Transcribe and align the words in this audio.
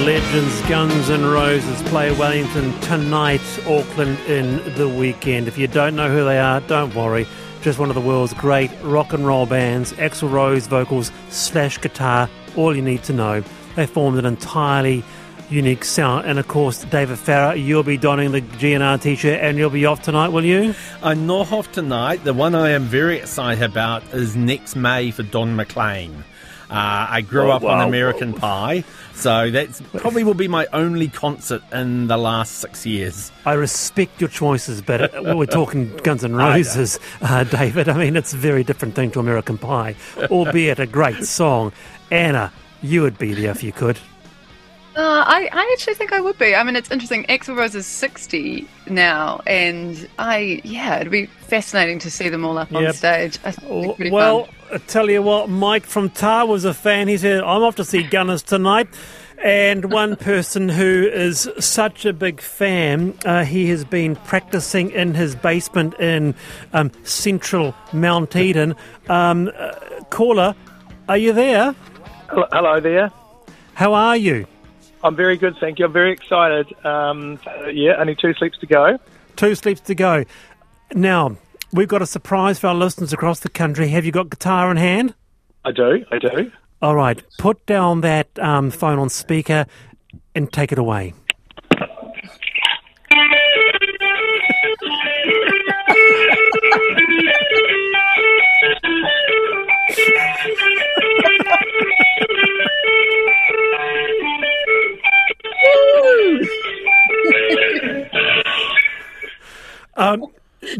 legends 0.00 0.60
Guns 0.68 1.10
N' 1.10 1.24
Roses 1.24 1.82
play 1.88 2.10
Wellington 2.12 2.78
tonight, 2.80 3.40
Auckland 3.66 4.18
in 4.20 4.56
the 4.74 4.88
weekend. 4.88 5.48
If 5.48 5.58
you 5.58 5.66
don't 5.66 5.94
know 5.94 6.08
who 6.08 6.24
they 6.24 6.38
are, 6.38 6.60
don't 6.62 6.94
worry. 6.94 7.26
Just 7.62 7.78
one 7.78 7.88
of 7.88 7.94
the 7.94 8.00
world's 8.00 8.34
great 8.34 8.70
rock 8.82 9.12
and 9.12 9.26
roll 9.26 9.46
bands, 9.46 9.92
Axl 9.94 10.30
Rose 10.30 10.66
vocals 10.66 11.12
slash 11.28 11.80
guitar, 11.80 12.28
all 12.56 12.74
you 12.74 12.82
need 12.82 13.02
to 13.04 13.12
know. 13.12 13.42
They 13.76 13.86
formed 13.86 14.18
an 14.18 14.26
entirely 14.26 15.04
unique 15.50 15.84
sound. 15.84 16.26
And 16.26 16.38
of 16.38 16.48
course, 16.48 16.84
David 16.84 17.18
Farrar, 17.18 17.54
you'll 17.54 17.82
be 17.82 17.96
donning 17.96 18.32
the 18.32 18.40
GNR 18.40 19.00
t 19.00 19.14
shirt 19.14 19.40
and 19.40 19.58
you'll 19.58 19.70
be 19.70 19.86
off 19.86 20.02
tonight, 20.02 20.28
will 20.28 20.44
you? 20.44 20.74
I'm 21.02 21.26
not 21.26 21.52
off 21.52 21.70
tonight. 21.70 22.24
The 22.24 22.34
one 22.34 22.54
I 22.54 22.70
am 22.70 22.84
very 22.84 23.18
excited 23.18 23.62
about 23.62 24.02
is 24.14 24.34
next 24.34 24.74
May 24.74 25.10
for 25.10 25.22
Don 25.22 25.54
McLean. 25.54 26.24
Uh, 26.72 27.06
I 27.10 27.20
grew 27.20 27.48
Oh, 27.48 27.56
up 27.56 27.62
on 27.64 27.78
wow. 27.78 27.86
American 27.86 28.32
Pie, 28.32 28.82
so 29.14 29.50
that 29.50 29.78
probably 29.98 30.24
will 30.24 30.32
be 30.32 30.48
my 30.48 30.66
only 30.72 31.08
concert 31.08 31.62
in 31.70 32.06
the 32.06 32.16
last 32.16 32.60
six 32.60 32.86
years. 32.86 33.30
I 33.44 33.52
respect 33.52 34.20
your 34.22 34.30
choices, 34.30 34.80
but 34.80 35.12
we're 35.36 35.44
talking 35.44 35.94
Guns 35.98 36.24
N' 36.24 36.34
Roses, 36.34 36.98
uh, 37.20 37.44
David. 37.44 37.90
I 37.90 37.98
mean, 37.98 38.16
it's 38.16 38.32
a 38.32 38.38
very 38.38 38.64
different 38.64 38.94
thing 38.94 39.10
to 39.10 39.20
American 39.20 39.58
Pie, 39.58 39.96
albeit 40.30 40.78
a 40.78 40.86
great 40.86 41.24
song. 41.26 41.72
Anna, 42.10 42.50
you 42.82 43.02
would 43.02 43.18
be 43.18 43.34
there 43.34 43.50
if 43.50 43.62
you 43.62 43.72
could. 43.72 43.98
Uh, 44.94 45.24
I, 45.26 45.48
I 45.52 45.70
actually 45.72 45.94
think 45.94 46.12
I 46.12 46.20
would 46.20 46.36
be. 46.38 46.54
I 46.54 46.62
mean, 46.64 46.76
it's 46.76 46.90
interesting. 46.90 47.24
Axl 47.24 47.56
Rose 47.56 47.74
is 47.74 47.86
60 47.86 48.68
now, 48.90 49.40
and 49.46 50.06
I, 50.18 50.60
yeah, 50.64 50.96
it'd 51.00 51.10
be 51.10 51.26
fascinating 51.26 51.98
to 52.00 52.10
see 52.10 52.28
them 52.28 52.44
all 52.44 52.58
up 52.58 52.70
Yep. 52.70 52.88
on 52.88 52.92
stage. 52.92 53.38
I 53.44 53.52
think 53.52 53.70
it'd 53.70 53.88
be 53.90 53.94
pretty 53.94 54.10
Well, 54.10 54.44
fun. 54.44 54.54
I 54.74 54.78
tell 54.78 55.08
you 55.10 55.22
what, 55.22 55.48
Mike 55.48 55.86
from 55.86 56.10
Tar 56.10 56.46
was 56.46 56.64
a 56.66 56.74
fan. 56.74 57.08
He 57.08 57.16
said, 57.16 57.40
I'm 57.42 57.62
off 57.62 57.76
to 57.76 57.84
see 57.84 58.02
Gunners 58.02 58.42
tonight. 58.42 58.88
And 59.42 59.90
one 59.90 60.14
person 60.14 60.68
who 60.68 61.08
is 61.12 61.48
such 61.58 62.04
a 62.04 62.12
big 62.12 62.40
fan, 62.40 63.14
uh, 63.24 63.44
he 63.44 63.68
has 63.70 63.84
been 63.84 64.14
practicing 64.14 64.90
in 64.90 65.14
his 65.14 65.34
basement 65.34 65.94
in 65.98 66.34
um, 66.74 66.92
central 67.02 67.74
Mount 67.92 68.36
Eden. 68.36 68.76
Um, 69.08 69.50
uh, 69.58 69.72
caller, 70.10 70.54
are 71.08 71.16
you 71.18 71.32
there? 71.32 71.74
Hello, 72.28 72.46
hello 72.52 72.78
there. 72.80 73.10
How 73.74 73.94
are 73.94 74.16
you? 74.16 74.46
I'm 75.04 75.16
very 75.16 75.36
good, 75.36 75.56
thank 75.58 75.78
you. 75.78 75.86
I'm 75.86 75.92
very 75.92 76.12
excited. 76.12 76.72
Um, 76.84 77.38
yeah, 77.72 77.94
only 77.98 78.14
two 78.14 78.34
sleeps 78.34 78.58
to 78.58 78.66
go. 78.66 78.98
Two 79.36 79.54
sleeps 79.54 79.80
to 79.82 79.94
go. 79.94 80.24
Now, 80.94 81.36
we've 81.72 81.88
got 81.88 82.02
a 82.02 82.06
surprise 82.06 82.58
for 82.58 82.68
our 82.68 82.74
listeners 82.74 83.12
across 83.12 83.40
the 83.40 83.48
country. 83.48 83.88
Have 83.88 84.04
you 84.04 84.12
got 84.12 84.30
guitar 84.30 84.70
in 84.70 84.76
hand? 84.76 85.14
I 85.64 85.72
do, 85.72 86.04
I 86.10 86.18
do. 86.18 86.52
All 86.80 86.96
right, 86.96 87.22
put 87.38 87.64
down 87.66 88.00
that 88.02 88.28
um, 88.38 88.70
phone 88.70 88.98
on 88.98 89.08
speaker 89.08 89.66
and 90.34 90.52
take 90.52 90.72
it 90.72 90.78
away. 90.78 91.14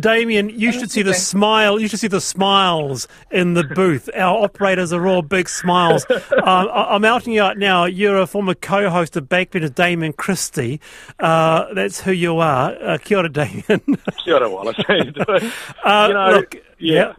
Damien, 0.02 0.50
you 0.50 0.72
should 0.72 0.90
see 0.90 1.02
the 1.02 1.14
smile. 1.14 1.80
You 1.80 1.88
should 1.88 2.00
see 2.00 2.08
the 2.08 2.20
smiles 2.20 3.08
in 3.30 3.54
the 3.54 3.64
booth. 3.64 4.10
Our 4.14 4.44
operators 4.44 4.92
are 4.92 5.06
all 5.06 5.22
big 5.22 5.48
smiles. 5.48 6.04
um, 6.10 6.20
I- 6.44 6.88
I'm 6.90 7.04
outing 7.04 7.32
you 7.32 7.42
out 7.42 7.56
now. 7.56 7.84
You're 7.86 8.18
a 8.18 8.26
former 8.26 8.54
co-host 8.54 9.16
of 9.16 9.28
Backbench, 9.28 9.74
Damien 9.74 10.12
Christie. 10.12 10.80
Uh, 11.18 11.72
that's 11.72 12.00
who 12.02 12.12
you 12.12 12.38
are. 12.38 12.72
Uh, 12.82 12.98
kia 12.98 13.18
ora, 13.18 13.28
Damien. 13.30 13.62
Kia 14.24 14.34
ora, 14.34 14.50
Wallace. 14.50 14.76
How 14.86 14.94
you 14.94 15.10
doing? 15.12 15.52
Uh, 15.84 16.04
you 16.08 16.14
know, 16.14 16.30
look, 16.30 16.56
yeah. 16.78 17.14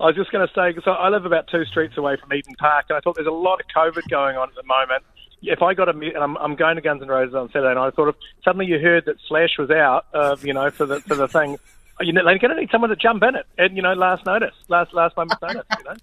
I 0.00 0.06
was 0.06 0.16
just 0.16 0.30
going 0.32 0.46
to 0.46 0.52
say, 0.54 0.78
so 0.84 0.92
I 0.92 1.08
live 1.08 1.26
about 1.26 1.48
two 1.48 1.64
streets 1.64 1.96
away 1.98 2.16
from 2.16 2.32
Eden 2.32 2.54
Park, 2.58 2.86
and 2.88 2.96
I 2.96 3.00
thought 3.00 3.16
there's 3.16 3.26
a 3.26 3.30
lot 3.30 3.60
of 3.60 3.66
COVID 3.74 4.08
going 4.08 4.36
on 4.36 4.48
at 4.48 4.54
the 4.54 4.62
moment. 4.62 5.04
If 5.42 5.62
I 5.62 5.74
got 5.74 5.88
a 5.88 5.92
and 5.92 6.18
I'm, 6.18 6.36
I'm 6.36 6.54
going 6.54 6.76
to 6.76 6.82
Guns 6.82 7.02
N' 7.02 7.08
Roses 7.08 7.34
on 7.34 7.48
Saturday, 7.48 7.70
and 7.70 7.78
I 7.78 7.90
thought 7.90 8.08
if 8.08 8.14
suddenly 8.44 8.66
you 8.66 8.78
heard 8.78 9.06
that 9.06 9.16
Slash 9.26 9.56
was 9.58 9.70
out, 9.70 10.06
uh, 10.12 10.36
you 10.42 10.52
know, 10.52 10.70
for 10.70 10.84
the 10.86 11.00
for 11.00 11.14
the 11.14 11.28
thing, 11.28 11.58
you 12.00 12.12
know, 12.12 12.24
they're 12.24 12.38
going 12.38 12.54
to 12.54 12.60
need 12.60 12.70
someone 12.70 12.90
to 12.90 12.96
jump 12.96 13.22
in 13.22 13.34
it, 13.34 13.46
and 13.58 13.76
you 13.76 13.82
know, 13.82 13.92
last 13.94 14.24
notice, 14.26 14.54
last 14.68 14.92
last 14.94 15.16
moment's 15.16 15.36
notice, 15.42 15.64
you 15.78 15.84
know. 15.84 15.94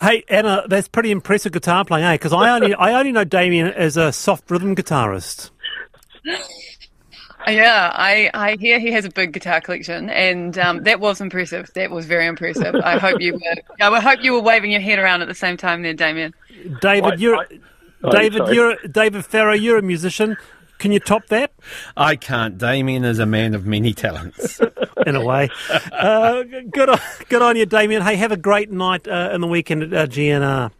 Hey 0.00 0.24
Anna, 0.28 0.64
that's 0.68 0.88
pretty 0.88 1.10
impressive 1.12 1.52
guitar 1.52 1.84
playing, 1.84 2.04
eh? 2.04 2.14
Because 2.14 2.32
I 2.32 2.50
only 2.54 2.74
I 2.74 2.98
only 2.98 3.12
know 3.12 3.24
Damien 3.24 3.68
as 3.68 3.96
a 3.96 4.12
soft 4.12 4.50
rhythm 4.50 4.74
guitarist. 4.74 5.50
Yeah, 7.46 7.90
I, 7.94 8.30
I 8.32 8.56
hear 8.58 8.78
he 8.80 8.90
has 8.92 9.04
a 9.04 9.10
big 9.10 9.34
guitar 9.34 9.60
collection, 9.60 10.08
and 10.08 10.56
um, 10.58 10.82
that 10.84 10.98
was 10.98 11.20
impressive. 11.20 11.70
That 11.74 11.90
was 11.90 12.06
very 12.06 12.26
impressive. 12.26 12.74
I 12.76 12.96
hope 12.98 13.20
you 13.20 13.34
were. 13.34 13.40
I 13.94 14.00
hope 14.00 14.20
you 14.24 14.32
were 14.32 14.40
waving 14.40 14.70
your 14.70 14.80
head 14.80 14.98
around 14.98 15.20
at 15.20 15.28
the 15.28 15.34
same 15.34 15.58
time, 15.58 15.82
there, 15.82 15.92
Damien. 15.92 16.32
David, 16.80 17.12
I- 17.12 17.16
you're 17.16 17.36
I- 17.36 17.46
David, 18.10 18.38
sorry. 18.38 18.54
you're 18.54 18.76
David 18.90 19.26
Farrar. 19.26 19.54
You're 19.54 19.76
a 19.76 19.82
musician. 19.82 20.38
Can 20.78 20.92
you 20.92 21.00
top 21.00 21.26
that? 21.28 21.52
I 21.96 22.16
can't. 22.16 22.58
Damien 22.58 23.04
is 23.04 23.18
a 23.18 23.26
man 23.26 23.54
of 23.54 23.66
many 23.66 23.94
talents. 23.94 24.60
in 25.06 25.16
a 25.16 25.24
way. 25.24 25.50
Uh, 25.92 26.42
good, 26.70 26.88
on, 26.88 26.98
good 27.28 27.42
on 27.42 27.56
you, 27.56 27.66
Damien. 27.66 28.02
Hey, 28.02 28.16
have 28.16 28.32
a 28.32 28.36
great 28.36 28.70
night 28.70 29.06
uh, 29.06 29.30
in 29.32 29.40
the 29.40 29.46
weekend 29.46 29.82
at 29.82 29.92
uh, 29.92 30.06
GNR. 30.06 30.70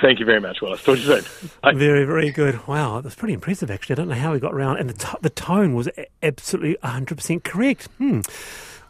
Thank 0.00 0.20
you 0.20 0.24
very 0.24 0.40
much, 0.40 0.62
Wallace. 0.62 0.82
Talk 0.82 0.96
to 0.98 1.02
you 1.02 1.20
soon. 1.20 1.50
Bye. 1.62 1.72
Very, 1.72 2.04
very 2.04 2.30
good. 2.30 2.66
Wow, 2.66 3.00
that's 3.00 3.16
pretty 3.16 3.34
impressive, 3.34 3.70
actually. 3.70 3.94
I 3.94 3.96
don't 3.96 4.08
know 4.08 4.14
how 4.14 4.32
we 4.32 4.38
got 4.38 4.54
around, 4.54 4.78
and 4.78 4.88
the, 4.88 4.94
t- 4.94 5.18
the 5.20 5.30
tone 5.30 5.74
was 5.74 5.88
a- 5.88 6.06
absolutely 6.22 6.76
100% 6.84 7.42
correct. 7.42 7.88
Hmm. 7.98 8.20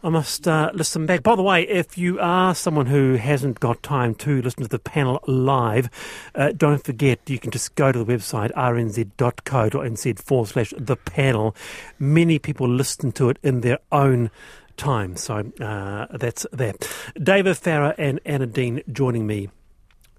I 0.03 0.09
must 0.09 0.47
uh, 0.47 0.71
listen 0.73 1.05
back. 1.05 1.21
By 1.21 1.35
the 1.35 1.43
way, 1.43 1.61
if 1.61 1.95
you 1.95 2.19
are 2.19 2.55
someone 2.55 2.87
who 2.87 3.15
hasn't 3.15 3.59
got 3.59 3.83
time 3.83 4.15
to 4.15 4.41
listen 4.41 4.63
to 4.63 4.69
the 4.69 4.79
panel 4.79 5.19
live, 5.27 5.91
uh, 6.33 6.53
don't 6.57 6.83
forget 6.83 7.19
you 7.29 7.37
can 7.37 7.51
just 7.51 7.75
go 7.75 7.91
to 7.91 8.03
the 8.03 8.11
website 8.11 8.51
rnz.co.nz 8.53 10.19
forward 10.19 10.47
slash 10.47 10.73
the 10.75 10.95
panel. 10.95 11.55
Many 11.99 12.39
people 12.39 12.67
listen 12.67 13.11
to 13.11 13.29
it 13.29 13.37
in 13.43 13.61
their 13.61 13.77
own 13.91 14.31
time, 14.75 15.17
so 15.17 15.51
uh, 15.61 16.07
that's 16.17 16.47
that. 16.51 16.89
David 17.21 17.57
Farrar 17.57 17.93
and 17.99 18.19
Anna 18.25 18.47
Dean 18.47 18.81
joining 18.91 19.27
me 19.27 19.49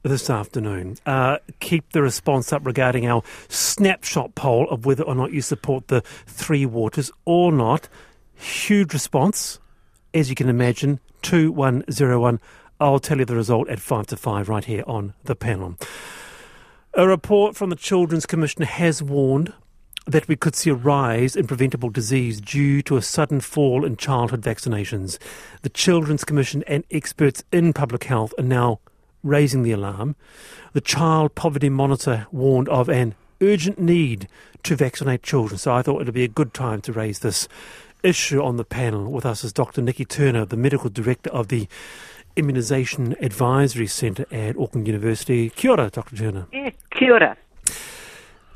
this 0.05 0.31
afternoon. 0.31 0.97
Uh, 1.07 1.39
keep 1.59 1.91
the 1.91 2.03
response 2.03 2.53
up 2.53 2.65
regarding 2.65 3.09
our 3.09 3.25
snapshot 3.49 4.37
poll 4.37 4.69
of 4.71 4.87
whether 4.87 5.03
or 5.03 5.17
not 5.17 5.33
you 5.33 5.43
support 5.43 5.89
the 5.89 6.03
three 6.27 6.67
waters 6.67 7.11
or 7.25 7.51
not. 7.51 7.89
Huge 8.35 8.93
response, 8.93 9.61
as 10.15 10.29
you 10.29 10.35
can 10.35 10.49
imagine. 10.49 11.01
2101. 11.23 12.41
I'll 12.81 12.99
tell 12.99 13.19
you 13.19 13.25
the 13.25 13.37
result 13.37 13.69
at 13.69 13.81
5 13.81 14.09
to 14.09 14.17
5 14.17 14.49
right 14.49 14.65
here 14.65 14.85
on 14.87 15.15
the 15.25 15.37
panel. 15.37 15.77
A 16.95 17.07
report 17.07 17.57
from 17.57 17.71
the 17.71 17.77
Children's 17.77 18.27
Commission 18.27 18.63
has 18.63 19.03
warned 19.03 19.53
that 20.07 20.27
we 20.27 20.37
could 20.37 20.57
see 20.57 20.71
a 20.71 20.75
rise 20.75 21.37
in 21.37 21.47
preventable 21.47 21.91
disease 21.91 22.41
due 22.41 22.83
to 22.83 22.97
a 22.97 23.03
sudden 23.03 23.41
fall 23.41 23.85
in 23.85 23.97
childhood 23.97 24.43
vaccinations. 24.43 25.19
The 25.63 25.69
Children's 25.69 26.25
Commission 26.25 26.65
and 26.67 26.85
experts 26.91 27.45
in 27.53 27.73
public 27.73 28.05
health 28.05 28.35
are 28.37 28.45
now 28.45 28.81
raising 29.23 29.63
the 29.63 29.73
alarm. 29.73 30.17
The 30.73 30.81
Child 30.81 31.35
Poverty 31.35 31.69
Monitor 31.69 32.27
warned 32.33 32.69
of 32.69 32.89
an 32.89 33.15
urgent 33.41 33.79
need 33.79 34.29
to 34.65 34.77
vaccinate 34.77 35.23
children, 35.23 35.59
so 35.59 35.73
I 35.73 35.83
thought 35.83 36.01
it 36.01 36.07
would 36.07 36.15
be 36.15 36.25
a 36.25 36.29
good 36.29 36.53
time 36.53 36.81
to 36.83 36.93
raise 36.93 37.21
this 37.21 37.49
issue 38.03 38.43
on 38.43 38.57
the 38.57 38.65
panel. 38.65 39.11
With 39.11 39.27
us 39.27 39.45
is 39.45 39.53
Dr. 39.53 39.83
Nikki 39.83 40.05
Turner, 40.05 40.45
the 40.45 40.57
Medical 40.57 40.91
Director 40.91 41.31
of 41.31 41.49
the 41.49 41.69
Immunisation 42.37 43.21
Advisory 43.21 43.87
Centre 43.87 44.27
at 44.31 44.57
Auckland 44.59 44.87
University. 44.87 45.51
Kia 45.51 45.73
ora, 45.73 45.91
Dr. 45.91 46.17
Turner. 46.17 46.47
Kia 46.91 47.13
ora. 47.13 47.37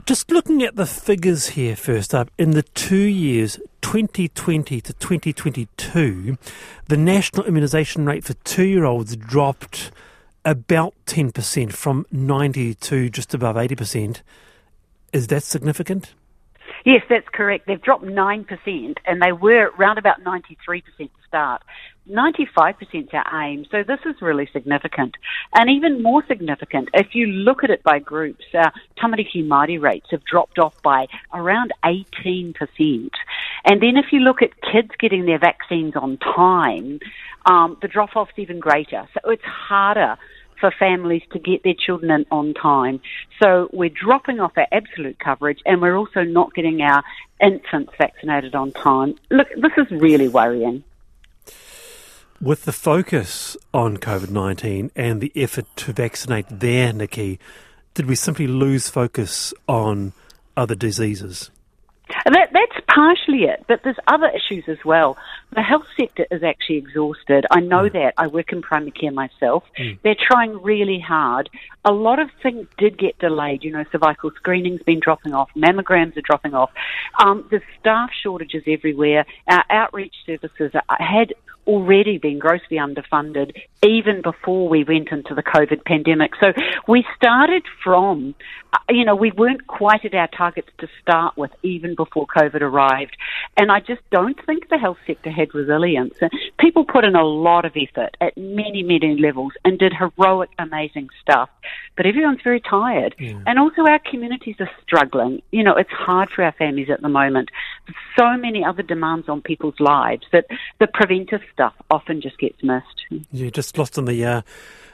Just 0.06 0.30
looking 0.30 0.62
at 0.62 0.76
the 0.76 0.86
figures 0.86 1.48
here 1.48 1.74
first 1.74 2.14
up, 2.14 2.30
in 2.38 2.52
the 2.52 2.62
two 2.62 2.96
years 2.96 3.58
2020 3.82 4.80
to 4.80 4.92
2022, 4.92 6.38
the 6.86 6.96
national 6.96 7.44
immunisation 7.44 8.06
rate 8.06 8.22
for 8.22 8.34
two 8.34 8.64
year 8.64 8.84
olds 8.84 9.16
dropped 9.16 9.90
about 10.44 10.94
10% 11.06 11.72
from 11.72 12.06
90 12.12 12.74
to 12.74 13.10
just 13.10 13.34
above 13.34 13.56
80%. 13.56 14.22
Is 15.12 15.26
that 15.26 15.42
significant? 15.42 16.14
Yes, 16.84 17.02
that's 17.08 17.28
correct. 17.32 17.66
They've 17.66 17.80
dropped 17.80 18.04
9%, 18.04 18.96
and 19.06 19.22
they 19.22 19.32
were 19.32 19.72
around 19.78 19.98
about 19.98 20.22
93% 20.22 20.82
to 20.96 21.08
start. 21.26 21.62
95% 22.08 22.76
is 22.92 23.08
our 23.12 23.42
aim, 23.42 23.66
so 23.70 23.82
this 23.82 23.98
is 24.06 24.22
really 24.22 24.48
significant. 24.52 25.16
And 25.52 25.68
even 25.68 26.02
more 26.02 26.22
significant, 26.28 26.88
if 26.94 27.14
you 27.14 27.26
look 27.26 27.64
at 27.64 27.70
it 27.70 27.82
by 27.82 27.98
groups, 27.98 28.44
our 28.54 28.72
tamariki 28.96 29.44
Māori 29.44 29.80
rates 29.80 30.06
have 30.12 30.24
dropped 30.24 30.58
off 30.58 30.80
by 30.82 31.06
around 31.34 31.72
18%. 31.84 32.54
And 33.64 33.82
then 33.82 33.96
if 33.96 34.12
you 34.12 34.20
look 34.20 34.40
at 34.40 34.50
kids 34.62 34.90
getting 35.00 35.26
their 35.26 35.40
vaccines 35.40 35.96
on 35.96 36.18
time, 36.18 37.00
um, 37.46 37.76
the 37.82 37.88
drop 37.88 38.14
off's 38.14 38.32
even 38.36 38.60
greater. 38.60 39.08
So 39.14 39.30
it's 39.30 39.44
harder 39.44 40.16
for 40.60 40.72
families 40.78 41.22
to 41.32 41.38
get 41.38 41.62
their 41.62 41.74
children 41.74 42.10
in 42.10 42.26
on 42.30 42.54
time. 42.54 43.00
So 43.42 43.68
we're 43.72 43.90
dropping 43.90 44.40
off 44.40 44.52
our 44.56 44.66
absolute 44.72 45.18
coverage 45.18 45.60
and 45.66 45.80
we're 45.80 45.96
also 45.96 46.22
not 46.22 46.54
getting 46.54 46.80
our 46.82 47.02
infants 47.40 47.92
vaccinated 47.98 48.54
on 48.54 48.72
time. 48.72 49.16
Look, 49.30 49.48
this 49.56 49.72
is 49.76 49.90
really 49.90 50.28
worrying. 50.28 50.84
With 52.40 52.64
the 52.64 52.72
focus 52.72 53.56
on 53.72 53.96
COVID 53.96 54.30
19 54.30 54.90
and 54.94 55.20
the 55.20 55.32
effort 55.34 55.64
to 55.76 55.92
vaccinate 55.92 56.46
there, 56.50 56.92
Nikki, 56.92 57.40
did 57.94 58.06
we 58.06 58.14
simply 58.14 58.46
lose 58.46 58.90
focus 58.90 59.54
on 59.66 60.12
other 60.54 60.74
diseases? 60.74 61.50
That, 62.26 62.50
that's 62.52 62.85
partially 62.96 63.44
it, 63.44 63.64
but 63.68 63.80
there's 63.84 63.98
other 64.06 64.28
issues 64.28 64.64
as 64.68 64.78
well. 64.84 65.18
The 65.54 65.60
health 65.62 65.84
sector 65.98 66.26
is 66.30 66.42
actually 66.42 66.76
exhausted. 66.76 67.44
I 67.50 67.60
know 67.60 67.88
mm. 67.88 67.92
that. 67.92 68.14
I 68.16 68.26
work 68.26 68.52
in 68.52 68.62
primary 68.62 68.90
care 68.90 69.12
myself. 69.12 69.64
Mm. 69.78 69.98
They're 70.02 70.16
trying 70.18 70.62
really 70.62 70.98
hard. 70.98 71.50
A 71.84 71.92
lot 71.92 72.18
of 72.18 72.30
things 72.42 72.66
did 72.78 72.98
get 72.98 73.18
delayed. 73.18 73.62
You 73.64 73.72
know, 73.72 73.84
cervical 73.92 74.30
screening's 74.36 74.82
been 74.82 75.00
dropping 75.00 75.34
off, 75.34 75.50
mammograms 75.54 76.16
are 76.16 76.22
dropping 76.22 76.54
off. 76.54 76.70
Um, 77.22 77.46
there's 77.50 77.62
staff 77.78 78.10
shortages 78.22 78.62
everywhere. 78.66 79.26
Our 79.46 79.64
outreach 79.70 80.14
services 80.24 80.72
had 80.88 81.34
already 81.66 82.18
been 82.18 82.38
grossly 82.38 82.76
underfunded 82.76 83.52
even 83.82 84.22
before 84.22 84.68
we 84.68 84.84
went 84.84 85.08
into 85.10 85.34
the 85.34 85.42
COVID 85.42 85.84
pandemic. 85.84 86.32
So 86.40 86.52
we 86.86 87.04
started 87.16 87.64
from, 87.82 88.34
uh, 88.72 88.78
you 88.90 89.04
know, 89.04 89.16
we 89.16 89.32
weren't 89.32 89.66
quite 89.66 90.04
at 90.04 90.14
our 90.14 90.28
targets 90.28 90.68
to 90.78 90.88
start 91.02 91.36
with 91.36 91.50
even 91.62 91.94
before 91.94 92.26
COVID 92.26 92.60
arrived. 92.60 92.85
And 93.56 93.70
I 93.72 93.80
just 93.80 94.02
don't 94.10 94.38
think 94.44 94.68
the 94.68 94.78
health 94.78 94.98
sector 95.06 95.30
had 95.30 95.54
resilience. 95.54 96.14
People 96.58 96.84
put 96.84 97.04
in 97.04 97.14
a 97.14 97.24
lot 97.24 97.64
of 97.64 97.72
effort 97.76 98.16
at 98.20 98.36
many, 98.36 98.82
many 98.82 99.18
levels 99.18 99.52
and 99.64 99.78
did 99.78 99.92
heroic, 99.92 100.50
amazing 100.58 101.08
stuff. 101.20 101.48
But 101.96 102.06
everyone's 102.06 102.42
very 102.42 102.60
tired. 102.60 103.14
Yeah. 103.18 103.40
And 103.46 103.58
also 103.58 103.82
our 103.82 103.98
communities 103.98 104.56
are 104.60 104.70
struggling. 104.82 105.42
You 105.50 105.64
know, 105.64 105.74
it's 105.76 105.90
hard 105.90 106.28
for 106.30 106.44
our 106.44 106.52
families 106.52 106.90
at 106.90 107.02
the 107.02 107.08
moment. 107.08 107.50
There's 107.86 107.96
so 108.18 108.36
many 108.40 108.64
other 108.64 108.82
demands 108.82 109.28
on 109.28 109.42
people's 109.42 109.80
lives 109.80 110.24
that 110.32 110.46
the 110.78 110.86
preventive 110.86 111.40
stuff 111.52 111.74
often 111.90 112.20
just 112.20 112.38
gets 112.38 112.62
missed. 112.62 113.26
Yeah, 113.32 113.50
just 113.50 113.78
lost 113.78 113.98
in 113.98 114.04
the 114.04 114.24
uh, 114.24 114.42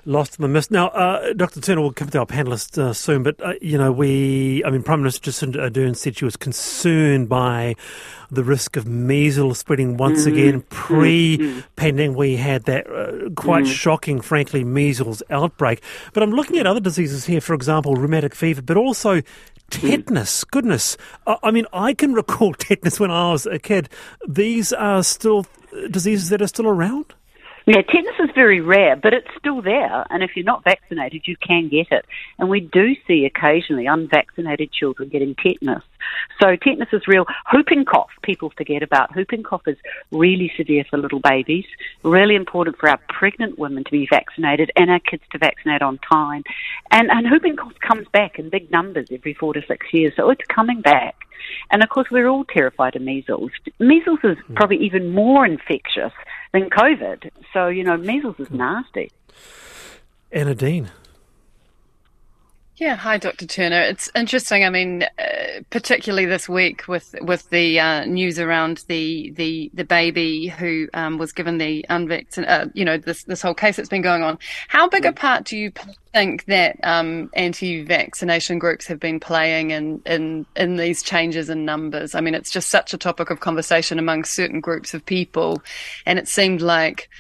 lost 0.05 0.39
in 0.39 0.43
the 0.43 0.49
mist. 0.49 0.71
Now, 0.71 0.89
uh, 0.89 1.33
Dr. 1.33 1.61
Turner 1.61 1.81
will 1.81 1.93
come 1.93 2.09
to 2.09 2.21
our 2.21 2.27
panelists 2.27 2.79
uh, 2.79 2.93
soon, 2.93 3.23
but 3.23 3.41
uh, 3.41 3.55
you 3.61 3.79
know, 3.79 3.93
we, 3.93 4.63
I 4.65 4.71
mean, 4.71 4.83
Prime 4.83 5.01
Minister 5.01 5.31
Jacinda 5.31 5.71
Ardern 5.71 5.97
said 5.97 6.17
she 6.17 6.25
was 6.25 6.37
concerned 6.37 7.29
by 7.29 7.75
the 8.31 8.43
risk 8.43 8.77
of 8.77 8.87
measles 8.87 9.59
spreading 9.59 9.97
once 9.97 10.27
mm-hmm. 10.27 10.37
again. 10.37 10.61
Pre-pandemic, 10.71 12.17
we 12.17 12.37
had 12.37 12.65
that 12.65 12.87
uh, 12.87 13.31
quite 13.35 13.65
mm-hmm. 13.65 13.73
shocking, 13.73 14.21
frankly, 14.21 14.65
measles 14.65 15.23
outbreak. 15.31 15.83
But 16.13 16.23
I'm 16.23 16.33
looking 16.33 16.59
at 16.59 16.67
other 16.67 16.81
diseases 16.81 17.27
here, 17.27 17.41
for 17.41 17.55
example, 17.55 17.95
rheumatic 17.95 18.35
fever, 18.35 18.63
but 18.63 18.77
also 18.77 19.23
tetanus. 19.71 20.45
Goodness, 20.45 20.97
I 21.27 21.51
mean, 21.51 21.67
I 21.73 21.95
can 21.95 22.13
recall 22.15 22.55
tetanus 22.55 22.99
when 22.99 23.11
I 23.11 23.33
was 23.33 23.47
a 23.47 23.59
kid. 23.59 23.89
These 24.29 24.73
are 24.73 25.03
still 25.03 25.47
diseases 25.91 26.29
that 26.31 26.43
are 26.43 26.47
still 26.47 26.67
around? 26.67 27.15
Yeah, 27.65 27.83
tetanus 27.83 28.19
is 28.19 28.31
very 28.35 28.61
rare, 28.61 28.97
but 28.97 29.13
it's 29.13 29.29
still 29.39 29.63
there. 29.63 30.05
And 30.11 30.23
if 30.23 30.33
you're 30.35 30.45
not 30.45 30.65
vaccinated, 30.65 31.23
you 31.27 31.37
can 31.37 31.69
get 31.69 31.93
it. 31.93 32.05
And 32.39 32.49
we 32.49 32.61
do 32.61 32.95
see 33.07 33.25
occasionally 33.25 33.87
unvaccinated 33.87 34.73
children 34.73 35.09
getting 35.09 35.37
tetanus. 35.37 35.85
So 36.41 36.57
tetanus 36.57 36.89
is 36.93 37.07
real. 37.07 37.25
Whooping 37.53 37.85
cough, 37.85 38.11
people 38.23 38.53
forget 38.57 38.83
about. 38.83 39.15
Whooping 39.15 39.45
cough 39.45 39.63
is 39.69 39.77
really 40.11 40.53
severe 40.57 40.85
for 40.91 40.99
little 40.99 41.21
babies. 41.21 41.65
Really 42.03 42.35
important 42.35 42.79
for 42.79 42.89
our 42.89 42.99
pregnant 43.09 43.59
women 43.59 43.85
to 43.85 43.91
be 43.91 44.09
vaccinated 44.11 44.73
and 44.77 44.91
our 44.91 45.01
kids 45.01 45.23
to 45.31 45.39
vaccinate 45.39 45.83
on 45.83 45.99
time. 45.99 46.43
And, 46.91 47.11
and 47.11 47.31
whooping 47.31 47.57
cough 47.57 47.79
comes 47.87 48.09
back 48.13 48.41
in 48.41 48.51
big 48.51 48.73
numbers 48.73 49.07
every 49.13 49.35
four 49.35 49.55
to 49.55 49.63
six 49.69 49.87
years. 49.93 50.15
So 50.17 50.31
it's 50.31 50.45
coming 50.53 50.81
back. 50.81 51.15
And 51.71 51.83
of 51.83 51.89
course, 51.89 52.09
we're 52.11 52.29
all 52.29 52.45
terrified 52.45 52.97
of 52.97 53.03
measles. 53.03 53.51
Measles 53.79 54.21
is 54.25 54.39
hmm. 54.47 54.55
probably 54.55 54.79
even 54.79 55.13
more 55.13 55.47
infectious 55.47 56.13
than 56.53 56.71
COVID. 56.71 57.31
So, 57.53 57.69
you 57.69 57.85
know, 57.85 57.97
measles 57.97 58.39
is 58.39 58.49
hmm. 58.49 58.59
nasty. 58.59 59.11
Anna 60.31 60.55
Dean. 60.55 60.91
Yeah, 62.77 62.97
hi, 62.97 63.19
Dr. 63.19 63.47
Turner. 63.47 63.83
It's 63.83 64.11
interesting. 64.15 64.65
I 64.65 64.71
mean, 64.71 65.03
uh, 65.03 65.61
particularly 65.69 66.25
this 66.25 66.49
week 66.49 66.89
with 66.89 67.15
with 67.21 67.49
the 67.51 67.79
uh, 67.79 68.07
news 68.07 68.39
around 68.39 68.85
the 68.89 69.31
the 69.33 69.71
the 69.75 69.85
baby 69.85 70.47
who 70.49 70.89
um, 70.95 71.19
was 71.19 71.33
given 71.33 71.59
the 71.59 71.85
unvaccinated, 71.91 72.51
uh, 72.51 72.71
you 72.73 72.87
know, 72.87 72.97
this 72.97 73.25
this 73.25 73.43
whole 73.43 73.53
case 73.53 73.77
that's 73.77 73.91
been 73.91 74.01
going 74.01 74.23
on. 74.23 74.39
How 74.69 74.89
big 74.89 75.05
a 75.05 75.13
part 75.13 75.45
do 75.45 75.59
you 75.59 75.71
think 76.15 76.47
that 76.47 76.79
um, 76.83 77.29
anti-vaccination 77.35 78.59
groups 78.59 78.87
have 78.87 78.99
been 78.99 79.21
playing 79.21 79.71
in 79.71 80.01
in 80.07 80.47
in 80.57 80.77
these 80.77 81.03
changes 81.03 81.51
in 81.51 81.67
numbers? 81.67 82.15
I 82.15 82.23
mean, 82.23 82.35
it's 82.35 82.51
just 82.51 82.71
such 82.71 82.95
a 82.95 82.99
topic 82.99 83.29
of 83.29 83.41
conversation 83.41 83.99
among 83.99 84.25
certain 84.25 84.61
groups 84.61 84.95
of 84.95 85.05
people, 85.05 85.63
and 86.07 86.19
it 86.19 86.27
seemed 86.27 86.63
like 86.63 87.11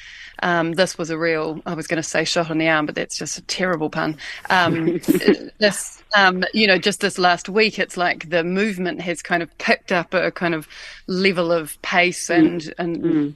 um, 0.43 0.73
this 0.73 0.99
was 0.99 1.11
a 1.11 1.17
real, 1.17 1.63
I 1.65 1.75
was 1.75 1.87
going 1.87 2.03
to 2.03 2.09
say 2.09 2.25
shot 2.25 2.51
on 2.51 2.59
the 2.59 2.69
arm, 2.69 2.87
but 2.87 2.95
that's 2.95 3.17
just 3.17 3.39
a 3.39 3.43
terrible 3.43 3.89
pun. 3.89 4.17
Um, 4.51 4.99
this, 5.59 6.03
um, 6.15 6.45
you 6.53 6.67
know, 6.67 6.79
just 6.79 7.01
this 7.01 7.19
last 7.19 7.49
week, 7.49 7.79
it's 7.79 7.97
like 7.97 8.29
the 8.29 8.45
movement 8.45 9.01
has 9.01 9.23
kind 9.23 9.43
of 9.43 9.57
picked 9.59 9.93
up 9.93 10.13
a 10.13 10.31
kind 10.31 10.55
of 10.55 10.69
level 11.07 11.53
of 11.53 11.81
pace 11.83 12.29
and, 12.29 12.61
mm. 12.63 12.75
and 12.79 13.03
mm. 13.03 13.35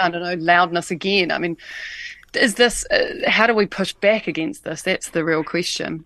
I 0.00 0.08
don't 0.08 0.22
know, 0.22 0.34
loudness 0.34 0.90
again. 0.90 1.32
I 1.32 1.38
mean, 1.38 1.56
is 2.34 2.54
this, 2.54 2.86
uh, 2.90 3.28
how 3.28 3.46
do 3.46 3.54
we 3.54 3.66
push 3.66 3.92
back 3.94 4.28
against 4.28 4.64
this? 4.64 4.82
That's 4.82 5.10
the 5.10 5.24
real 5.24 5.42
question. 5.42 6.04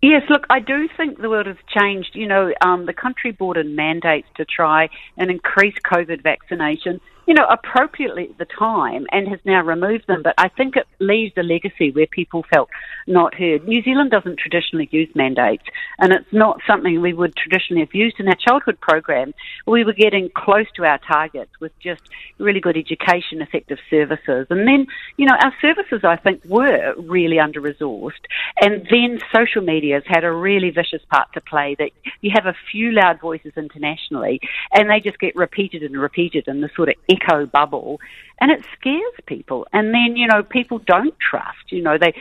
Yes, 0.00 0.22
look, 0.28 0.46
I 0.50 0.60
do 0.60 0.86
think 0.98 1.20
the 1.20 1.30
world 1.30 1.46
has 1.46 1.56
changed. 1.66 2.10
You 2.14 2.26
know, 2.26 2.52
um, 2.60 2.84
the 2.84 2.92
country 2.92 3.32
brought 3.32 3.56
in 3.56 3.74
mandates 3.74 4.28
to 4.36 4.44
try 4.44 4.90
and 5.16 5.30
increase 5.30 5.74
COVID 5.82 6.22
vaccination 6.22 7.00
you 7.26 7.34
know, 7.34 7.46
appropriately 7.50 8.28
at 8.30 8.38
the 8.38 8.46
time 8.46 9.06
and 9.12 9.28
has 9.28 9.40
now 9.44 9.62
removed 9.62 10.06
them. 10.06 10.22
But 10.22 10.34
I 10.38 10.48
think 10.48 10.76
it 10.76 10.86
leaves 11.00 11.32
a 11.36 11.42
legacy 11.42 11.90
where 11.90 12.06
people 12.06 12.44
felt 12.52 12.68
not 13.06 13.34
heard. 13.34 13.66
New 13.66 13.82
Zealand 13.82 14.10
doesn't 14.10 14.38
traditionally 14.38 14.88
use 14.90 15.08
mandates, 15.14 15.64
and 15.98 16.12
it's 16.12 16.32
not 16.32 16.60
something 16.66 17.00
we 17.00 17.12
would 17.12 17.34
traditionally 17.36 17.82
have 17.82 17.94
used 17.94 18.18
in 18.18 18.28
our 18.28 18.36
childhood 18.36 18.80
program. 18.80 19.32
We 19.66 19.84
were 19.84 19.92
getting 19.92 20.30
close 20.34 20.66
to 20.76 20.84
our 20.84 20.98
targets 20.98 21.50
with 21.60 21.72
just 21.80 22.02
really 22.38 22.60
good 22.60 22.76
education, 22.76 23.40
effective 23.40 23.78
services. 23.90 24.46
And 24.50 24.66
then, 24.66 24.86
you 25.16 25.26
know, 25.26 25.36
our 25.42 25.52
services, 25.60 26.00
I 26.04 26.16
think, 26.16 26.44
were 26.44 26.94
really 26.98 27.38
under 27.38 27.60
resourced. 27.60 28.12
And 28.60 28.86
then 28.90 29.18
social 29.34 29.62
media 29.62 29.96
has 29.96 30.04
had 30.06 30.24
a 30.24 30.32
really 30.32 30.70
vicious 30.70 31.02
part 31.10 31.28
to 31.34 31.40
play 31.40 31.76
that 31.78 31.90
you 32.20 32.30
have 32.34 32.46
a 32.46 32.56
few 32.70 32.92
loud 32.92 33.20
voices 33.20 33.52
internationally 33.56 34.40
and 34.72 34.90
they 34.90 35.00
just 35.00 35.18
get 35.18 35.34
repeated 35.36 35.82
and 35.82 35.96
repeated 35.96 36.48
in 36.48 36.60
the 36.60 36.70
sort 36.76 36.88
of 36.88 36.94
echo 37.14 37.46
bubble 37.46 38.00
and 38.40 38.50
it 38.50 38.64
scares 38.78 39.14
people. 39.26 39.66
And 39.72 39.94
then 39.94 40.16
you 40.16 40.26
know 40.26 40.42
people 40.42 40.78
don't 40.78 41.14
trust 41.18 41.70
you 41.70 41.82
know 41.82 41.98
they 41.98 42.14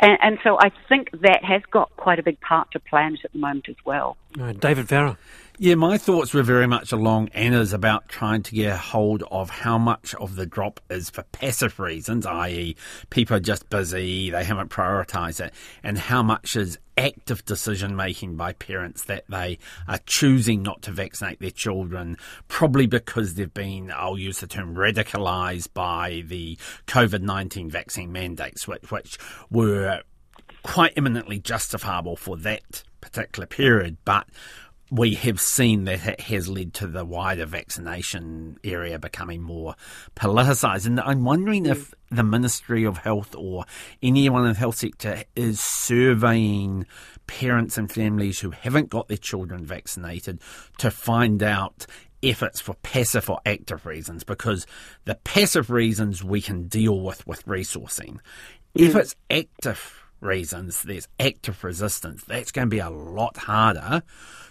and, 0.00 0.18
and 0.22 0.38
so 0.42 0.58
i 0.60 0.70
think 0.88 1.10
that 1.20 1.44
has 1.44 1.62
got 1.70 1.94
quite 1.96 2.18
a 2.18 2.22
big 2.22 2.40
part 2.40 2.70
to 2.72 2.80
play 2.80 3.04
in 3.04 3.14
it 3.14 3.20
at 3.24 3.32
the 3.32 3.38
moment 3.38 3.68
as 3.68 3.76
well. 3.84 4.16
Uh, 4.40 4.52
David 4.52 4.88
farrar 4.88 5.16
yeah, 5.62 5.74
my 5.74 5.98
thoughts 5.98 6.32
were 6.32 6.42
very 6.42 6.66
much 6.66 6.90
along 6.90 7.28
Anna's 7.34 7.74
about 7.74 8.08
trying 8.08 8.42
to 8.44 8.54
get 8.54 8.72
a 8.72 8.78
hold 8.78 9.22
of 9.30 9.50
how 9.50 9.76
much 9.76 10.14
of 10.14 10.34
the 10.34 10.46
drop 10.46 10.80
is 10.88 11.10
for 11.10 11.22
passive 11.32 11.78
reasons, 11.78 12.24
i.e., 12.24 12.74
people 13.10 13.36
are 13.36 13.40
just 13.40 13.68
busy, 13.68 14.30
they 14.30 14.42
haven't 14.42 14.70
prioritised 14.70 15.44
it, 15.44 15.52
and 15.82 15.98
how 15.98 16.22
much 16.22 16.56
is 16.56 16.78
active 16.96 17.44
decision 17.44 17.94
making 17.94 18.36
by 18.36 18.54
parents 18.54 19.04
that 19.04 19.24
they 19.28 19.58
are 19.86 20.00
choosing 20.06 20.62
not 20.62 20.80
to 20.80 20.92
vaccinate 20.92 21.40
their 21.40 21.50
children, 21.50 22.16
probably 22.48 22.86
because 22.86 23.34
they've 23.34 23.52
been, 23.52 23.92
I'll 23.94 24.16
use 24.16 24.40
the 24.40 24.46
term, 24.46 24.74
radicalised 24.74 25.74
by 25.74 26.24
the 26.26 26.56
COVID 26.86 27.20
19 27.20 27.68
vaccine 27.68 28.10
mandates, 28.10 28.66
which, 28.66 28.90
which 28.90 29.18
were 29.50 30.00
quite 30.62 30.94
eminently 30.96 31.38
justifiable 31.38 32.16
for 32.16 32.38
that 32.38 32.82
particular 33.02 33.46
period. 33.46 33.98
But 34.06 34.26
we 34.90 35.14
have 35.14 35.40
seen 35.40 35.84
that 35.84 36.04
it 36.06 36.20
has 36.22 36.48
led 36.48 36.74
to 36.74 36.86
the 36.86 37.04
wider 37.04 37.46
vaccination 37.46 38.58
area 38.64 38.98
becoming 38.98 39.40
more 39.40 39.76
politicised. 40.16 40.86
And 40.86 41.00
I'm 41.00 41.24
wondering 41.24 41.66
if 41.66 41.90
mm. 41.90 41.94
the 42.16 42.24
Ministry 42.24 42.84
of 42.84 42.98
Health 42.98 43.34
or 43.36 43.64
anyone 44.02 44.44
in 44.46 44.52
the 44.52 44.58
health 44.58 44.76
sector 44.76 45.22
is 45.36 45.60
surveying 45.60 46.86
parents 47.28 47.78
and 47.78 47.90
families 47.90 48.40
who 48.40 48.50
haven't 48.50 48.90
got 48.90 49.06
their 49.06 49.16
children 49.16 49.64
vaccinated 49.64 50.40
to 50.78 50.90
find 50.90 51.42
out 51.42 51.86
if 52.20 52.42
it's 52.42 52.60
for 52.60 52.74
passive 52.82 53.30
or 53.30 53.40
active 53.46 53.86
reasons, 53.86 54.24
because 54.24 54.66
the 55.04 55.14
passive 55.14 55.70
reasons 55.70 56.22
we 56.22 56.42
can 56.42 56.66
deal 56.66 57.00
with 57.00 57.26
with 57.26 57.46
resourcing. 57.46 58.18
If 58.74 58.94
mm. 58.94 59.00
it's 59.00 59.14
active 59.30 59.99
reasons, 60.20 60.82
there's 60.82 61.08
active 61.18 61.62
resistance, 61.64 62.24
that's 62.24 62.52
going 62.52 62.66
to 62.66 62.70
be 62.70 62.78
a 62.78 62.90
lot 62.90 63.36
harder 63.36 64.02